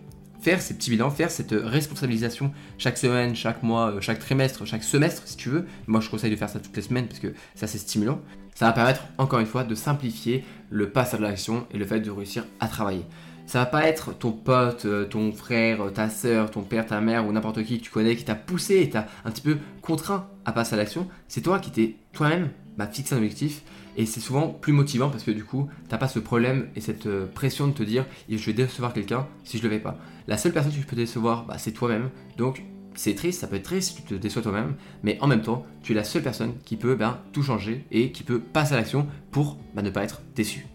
faire 0.41 0.61
ces 0.61 0.75
petits 0.75 0.91
bilans, 0.91 1.11
faire 1.11 1.31
cette 1.31 1.53
responsabilisation 1.53 2.53
chaque 2.79 2.99
semaine, 2.99 3.35
chaque 3.35 3.63
mois, 3.63 3.93
euh, 3.93 4.01
chaque 4.01 4.19
trimestre, 4.19 4.67
chaque 4.67 4.85
semestre 4.85 5.23
si 5.27 5.37
tu 5.37 5.49
veux. 5.49 5.67
Moi 5.87 6.01
je 6.01 6.09
conseille 6.11 6.31
de 6.31 6.37
faire 6.37 6.49
ça 6.49 6.61
toutes 6.61 6.77
les 6.77 6.83
semaines 6.83 7.07
parce 7.07 7.21
que 7.21 7.35
c'est 7.55 7.65
assez 7.65 7.79
stimulant. 7.79 8.21
Ça 8.55 8.67
va 8.67 8.73
permettre 8.73 9.05
encore 9.19 9.39
une 9.39 9.47
fois 9.47 9.65
de 9.65 9.75
simplifier 9.75 10.45
le 10.71 10.91
passage 10.91 11.21
à 11.21 11.25
l'action 11.25 11.67
et 11.73 11.79
le 11.79 11.85
fait 11.85 12.01
de 12.01 12.11
réussir 12.11 12.45
à 12.61 12.69
travailler. 12.69 13.05
Ça 13.47 13.61
va 13.61 13.67
pas 13.67 13.87
être 13.87 14.13
ton 14.19 14.33
pote, 14.33 14.87
euh, 14.87 15.05
ton 15.05 15.33
frère, 15.33 15.93
ta 15.95 16.11
soeur, 16.11 16.51
ton 16.51 16.63
père, 16.63 16.87
ta 16.87 17.01
mère 17.01 17.27
ou 17.27 17.33
n'importe 17.33 17.63
qui 17.63 17.79
que 17.79 17.85
tu 17.85 17.91
connais 17.91 18.17
qui 18.17 18.25
t'a 18.25 18.35
poussé 18.35 18.81
et 18.81 18.91
t'a 18.91 19.07
un 19.25 19.31
petit 19.31 19.43
peu 19.43 19.59
contraint 19.83 20.29
à 20.45 20.53
passer 20.53 20.75
à 20.75 20.79
l'action. 20.79 21.07
C'est 21.29 21.43
toi 21.43 21.61
qui 21.61 21.71
t'es 21.71 21.97
toi-même 22.13 22.51
bah, 22.77 22.87
fixé 22.87 23.15
un 23.15 23.19
objectif 23.19 23.63
et 23.97 24.07
c'est 24.07 24.21
souvent 24.21 24.49
plus 24.49 24.73
motivant 24.73 25.09
parce 25.09 25.23
que 25.23 25.31
du 25.31 25.45
coup, 25.45 25.69
t'as 25.89 25.99
pas 25.99 26.09
ce 26.09 26.19
problème 26.19 26.69
et 26.77 26.81
cette 26.81 27.07
euh, 27.07 27.27
pression 27.27 27.69
de 27.69 27.73
te 27.73 27.83
dire 27.83 28.05
je 28.29 28.37
vais 28.37 28.53
décevoir 28.53 28.93
quelqu'un 28.93 29.27
si 29.45 29.59
je 29.59 29.63
le 29.63 29.71
fais 29.71 29.79
pas. 29.79 29.99
La 30.29 30.37
seule 30.37 30.53
personne 30.53 30.73
que 30.73 30.79
tu 30.79 30.87
peux 30.87 30.97
décevoir, 30.97 31.47
bah, 31.47 31.57
c'est 31.59 31.73
toi-même. 31.73 32.11
Donc 32.37 32.63
c'est 32.95 33.15
triste, 33.15 33.41
ça 33.41 33.47
peut 33.47 33.57
être 33.57 33.65
triste 33.65 33.91
si 33.91 34.03
tu 34.03 34.03
te 34.03 34.15
déçois 34.15 34.43
toi-même, 34.43 34.75
mais 35.03 35.19
en 35.21 35.27
même 35.27 35.43
temps, 35.43 35.67
tu 35.83 35.93
es 35.93 35.95
la 35.95 36.05
seule 36.05 36.23
personne 36.23 36.55
qui 36.65 36.77
peut 36.77 36.95
ben, 36.95 37.19
tout 37.33 37.43
changer 37.43 37.85
et 37.91 38.11
qui 38.11 38.23
peut 38.23 38.41
passer 38.41 38.75
à 38.75 38.77
l'action 38.77 39.07
pour 39.31 39.59
ben, 39.75 39.83
ne 39.83 39.91
pas 39.91 40.05
être 40.05 40.23
déçu. 40.35 40.67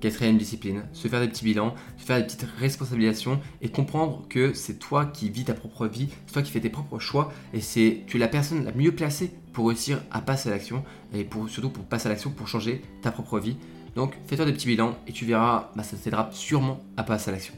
Quatrième 0.00 0.38
discipline, 0.38 0.84
se 0.92 1.08
faire 1.08 1.20
des 1.20 1.28
petits 1.28 1.44
bilans, 1.44 1.74
se 1.96 2.04
faire 2.04 2.18
des 2.18 2.24
petites 2.24 2.46
responsabilisations 2.58 3.40
et 3.60 3.68
comprendre 3.68 4.24
que 4.28 4.52
c'est 4.52 4.78
toi 4.78 5.06
qui 5.06 5.28
vis 5.28 5.44
ta 5.44 5.54
propre 5.54 5.88
vie, 5.88 6.08
c'est 6.26 6.32
toi 6.34 6.42
qui 6.42 6.52
fais 6.52 6.60
tes 6.60 6.70
propres 6.70 7.00
choix 7.00 7.32
et 7.52 7.60
c'est 7.60 8.04
tu 8.06 8.16
es 8.16 8.20
la 8.20 8.28
personne 8.28 8.64
la 8.64 8.72
mieux 8.72 8.92
placée 8.92 9.32
pour 9.52 9.66
réussir 9.68 10.00
à 10.12 10.20
passer 10.20 10.50
à 10.50 10.52
l'action 10.52 10.84
et 11.12 11.28
surtout 11.48 11.70
pour 11.70 11.84
passer 11.84 12.06
à 12.06 12.10
l'action 12.10 12.30
pour 12.30 12.46
changer 12.46 12.82
ta 13.02 13.10
propre 13.10 13.40
vie. 13.40 13.56
Donc 13.96 14.14
fais-toi 14.28 14.44
des 14.44 14.52
petits 14.52 14.68
bilans 14.68 14.96
et 15.08 15.12
tu 15.12 15.24
verras, 15.24 15.72
bah, 15.74 15.82
ça 15.82 15.96
t'aidera 15.96 16.28
sûrement 16.32 16.80
à 16.96 17.02
passer 17.02 17.30
à 17.30 17.32
l'action. 17.32 17.54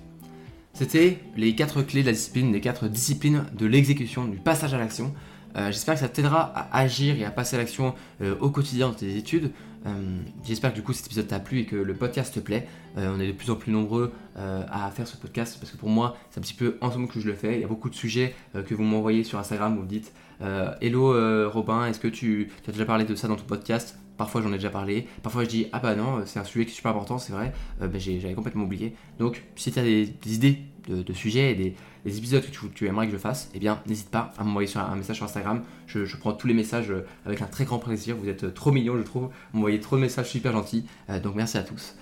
C'était 0.73 1.19
les 1.37 1.55
quatre 1.55 1.83
clés 1.83 2.01
de 2.01 2.07
la 2.07 2.13
discipline, 2.13 2.53
les 2.53 2.61
quatre 2.61 2.89
disciplines 2.89 3.45
de 3.53 3.67
l'exécution, 3.67 4.25
du 4.25 4.39
passage 4.39 4.73
à 4.73 4.79
l'action. 4.79 5.13
Euh, 5.57 5.67
j'espère 5.73 5.95
que 5.95 6.01
ça 6.01 6.09
t'aidera 6.09 6.53
à 6.55 6.79
agir 6.79 7.19
et 7.19 7.25
à 7.25 7.31
passer 7.31 7.57
à 7.57 7.59
l'action 7.59 7.95
euh, 8.23 8.35
au 8.41 8.51
quotidien 8.51 8.89
dans 8.89 8.95
tes 8.95 9.17
études. 9.17 9.51
Euh, 9.87 9.91
j'espère 10.45 10.71
que 10.71 10.77
du 10.77 10.83
coup 10.83 10.93
cet 10.93 11.07
épisode 11.07 11.27
t'a 11.27 11.41
plu 11.41 11.61
et 11.61 11.65
que 11.65 11.77
le 11.77 11.95
podcast 11.95 12.35
te 12.35 12.41
plaît. 12.41 12.69
on 12.97 13.19
est 13.19 13.29
de 13.29 13.33
plus 13.33 13.51
en 13.51 13.57
plus 13.57 13.73
nombreux 13.73 14.13
à 14.37 14.91
faire 14.91 15.07
ce 15.07 15.17
podcast 15.17 15.57
parce 15.59 15.73
que 15.73 15.77
pour 15.77 15.89
moi 15.89 16.17
c'est 16.31 16.39
un 16.39 16.43
petit 16.43 16.55
peu 16.55 16.77
en 16.81 16.91
ce 16.91 16.97
moment 16.97 17.09
que 17.09 17.19
je 17.19 17.27
le 17.27 17.35
fais. 17.35 17.55
Il 17.55 17.61
y 17.61 17.65
a 17.65 17.69
beaucoup 17.69 17.89
de 17.89 17.95
sujets 17.95 18.35
que 18.53 18.75
vous 18.75 18.83
m'envoyez 18.83 19.25
sur 19.25 19.39
Instagram, 19.39 19.77
vous 19.77 19.83
me 19.83 19.89
dites 19.89 20.13
Hello 20.41 21.49
Robin, 21.49 21.87
est-ce 21.87 21.99
que 22.01 22.09
tu, 22.09 22.51
as 22.69 22.73
déjà 22.73 22.85
parlé 22.85 23.05
de 23.05 23.15
ça 23.15 23.27
dans 23.27 23.37
ton 23.37 23.45
podcast? 23.45 23.99
Parfois 24.19 24.43
j'en 24.43 24.51
ai 24.51 24.57
déjà 24.57 24.69
parlé, 24.69 25.07
parfois 25.23 25.45
je 25.45 25.49
dis 25.49 25.67
ah 25.73 25.79
bah 25.79 25.95
non, 25.95 26.23
c'est 26.27 26.39
un 26.39 26.45
sujet 26.45 26.67
qui 26.67 26.73
est 26.73 26.75
super 26.75 26.91
important, 26.91 27.19
c'est 27.19 27.33
vrai, 27.33 27.55
bah, 27.81 27.89
j'avais 27.97 28.35
complètement 28.35 28.65
oublié. 28.65 28.95
Donc 29.19 29.45
si 29.57 29.73
tu 29.73 29.79
as 29.79 29.83
des, 29.83 30.13
idées 30.27 30.59
de, 30.91 31.13
sujets 31.13 31.53
et 31.53 31.55
des, 31.55 32.19
épisodes 32.19 32.43
que 32.43 32.67
tu, 32.67 32.87
aimerais 32.87 33.07
que 33.07 33.13
je 33.13 33.19
fasse, 33.19 33.51
eh 33.55 33.59
bien 33.59 33.81
n'hésite 33.87 34.11
pas 34.11 34.33
à 34.39 34.45
m'envoyer 34.45 34.69
un, 34.77 34.97
message 34.97 35.17
sur 35.17 35.25
Instagram. 35.25 35.63
Je, 35.87 36.17
prends 36.17 36.33
tous 36.33 36.47
les 36.47 36.55
messages 36.55 36.91
euh, 36.91 37.07
avec 37.25 37.43
un 37.43 37.47
très 37.47 37.65
grand 37.65 37.79
plaisir. 37.79 38.17
Vous 38.17 38.29
êtes 38.29 38.45
euh, 38.45 38.51
trop 38.51 38.73
mignons, 38.73 38.97
je 38.97 39.03
trouve. 39.03 39.25
Vous 39.25 39.59
m'envoyez 39.59 39.81
trop 39.81 39.97
de 39.97 40.01
messages 40.01 40.29
super 40.29 40.53
gentils. 40.53 40.87
Euh, 41.09 41.21
donc 41.21 41.35
merci 41.35 41.59
à 41.59 41.63
tous. 41.63 41.97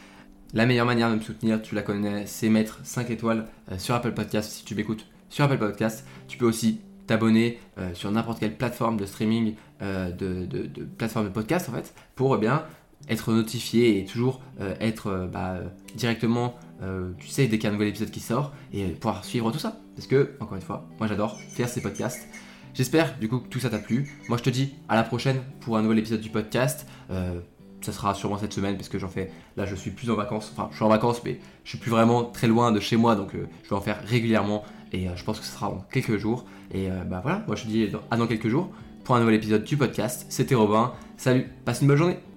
La 0.54 0.66
meilleure 0.66 0.86
manière 0.86 1.10
de 1.10 1.16
me 1.16 1.20
soutenir, 1.20 1.60
tu 1.60 1.74
la 1.74 1.82
connais, 1.82 2.26
c'est 2.26 2.48
mettre 2.48 2.80
5 2.82 3.10
étoiles 3.10 3.46
sur 3.76 3.94
Apple 3.94 4.12
Podcast 4.12 4.50
si 4.50 4.64
tu 4.64 4.74
m'écoutes 4.74 5.06
sur 5.28 5.44
Apple 5.44 5.58
Podcast. 5.58 6.06
Tu 6.26 6.38
peux 6.38 6.46
aussi 6.46 6.80
t'abonner 7.06 7.58
sur 7.92 8.10
n'importe 8.10 8.40
quelle 8.40 8.56
plateforme 8.56 8.96
de 8.96 9.04
streaming, 9.04 9.56
de, 9.82 10.48
plateforme 10.96 11.26
de 11.26 11.32
podcast 11.32 11.68
en 11.68 11.72
fait, 11.72 11.92
pour 12.14 12.34
eh 12.34 12.38
bien 12.38 12.64
être 13.08 13.32
notifié 13.32 13.98
et 13.98 14.04
toujours 14.04 14.40
être 14.80 15.28
bah, 15.32 15.60
directement 15.96 16.54
euh, 16.82 17.10
tu 17.18 17.28
sais, 17.28 17.46
dès 17.46 17.58
qu'il 17.58 17.64
y 17.64 17.66
a 17.66 17.70
un 17.70 17.72
nouvel 17.72 17.88
épisode 17.88 18.10
qui 18.10 18.20
sort, 18.20 18.52
et 18.72 18.84
pouvoir 18.86 19.24
suivre 19.24 19.50
tout 19.50 19.58
ça. 19.58 19.78
Parce 19.96 20.06
que, 20.06 20.32
encore 20.40 20.56
une 20.56 20.62
fois, 20.62 20.86
moi 20.98 21.08
j'adore 21.08 21.38
faire 21.38 21.68
ces 21.68 21.80
podcasts. 21.80 22.28
J'espère 22.74 23.18
du 23.18 23.28
coup 23.28 23.40
que 23.40 23.48
tout 23.48 23.58
ça 23.58 23.70
t'a 23.70 23.78
plu. 23.78 24.20
Moi 24.28 24.38
je 24.38 24.42
te 24.44 24.50
dis 24.50 24.74
à 24.88 24.94
la 24.94 25.02
prochaine 25.02 25.40
pour 25.60 25.76
un 25.76 25.82
nouvel 25.82 25.98
épisode 25.98 26.20
du 26.20 26.30
podcast. 26.30 26.86
Euh, 27.10 27.40
ça 27.80 27.92
sera 27.92 28.14
sûrement 28.14 28.38
cette 28.38 28.52
semaine 28.52 28.76
parce 28.76 28.88
que 28.88 28.98
j'en 28.98 29.08
fais. 29.08 29.32
Là 29.56 29.66
je 29.66 29.74
suis 29.74 29.90
plus 29.90 30.10
en 30.10 30.14
vacances. 30.14 30.52
Enfin, 30.52 30.68
je 30.70 30.76
suis 30.76 30.84
en 30.84 30.88
vacances, 30.88 31.20
mais 31.24 31.40
je 31.64 31.70
suis 31.70 31.78
plus 31.78 31.90
vraiment 31.90 32.24
très 32.24 32.46
loin 32.46 32.70
de 32.70 32.78
chez 32.78 32.96
moi 32.96 33.16
donc 33.16 33.34
euh, 33.34 33.48
je 33.64 33.70
vais 33.70 33.76
en 33.76 33.80
faire 33.80 34.00
régulièrement. 34.04 34.64
Et 34.92 35.06
je 35.14 35.22
pense 35.24 35.38
que 35.38 35.44
ce 35.44 35.52
sera 35.52 35.68
en 35.68 35.84
quelques 35.92 36.16
jours. 36.16 36.46
Et 36.72 36.88
bah 37.10 37.20
voilà, 37.22 37.44
moi 37.46 37.56
je 37.56 37.64
te 37.64 37.68
dis 37.68 37.90
à 38.10 38.16
dans 38.16 38.26
quelques 38.26 38.48
jours 38.48 38.70
pour 39.04 39.16
un 39.16 39.20
nouvel 39.20 39.34
épisode 39.34 39.62
du 39.62 39.76
podcast. 39.76 40.24
C'était 40.30 40.54
Robin. 40.54 40.94
Salut, 41.18 41.46
passe 41.66 41.82
une 41.82 41.88
bonne 41.88 41.98
journée. 41.98 42.27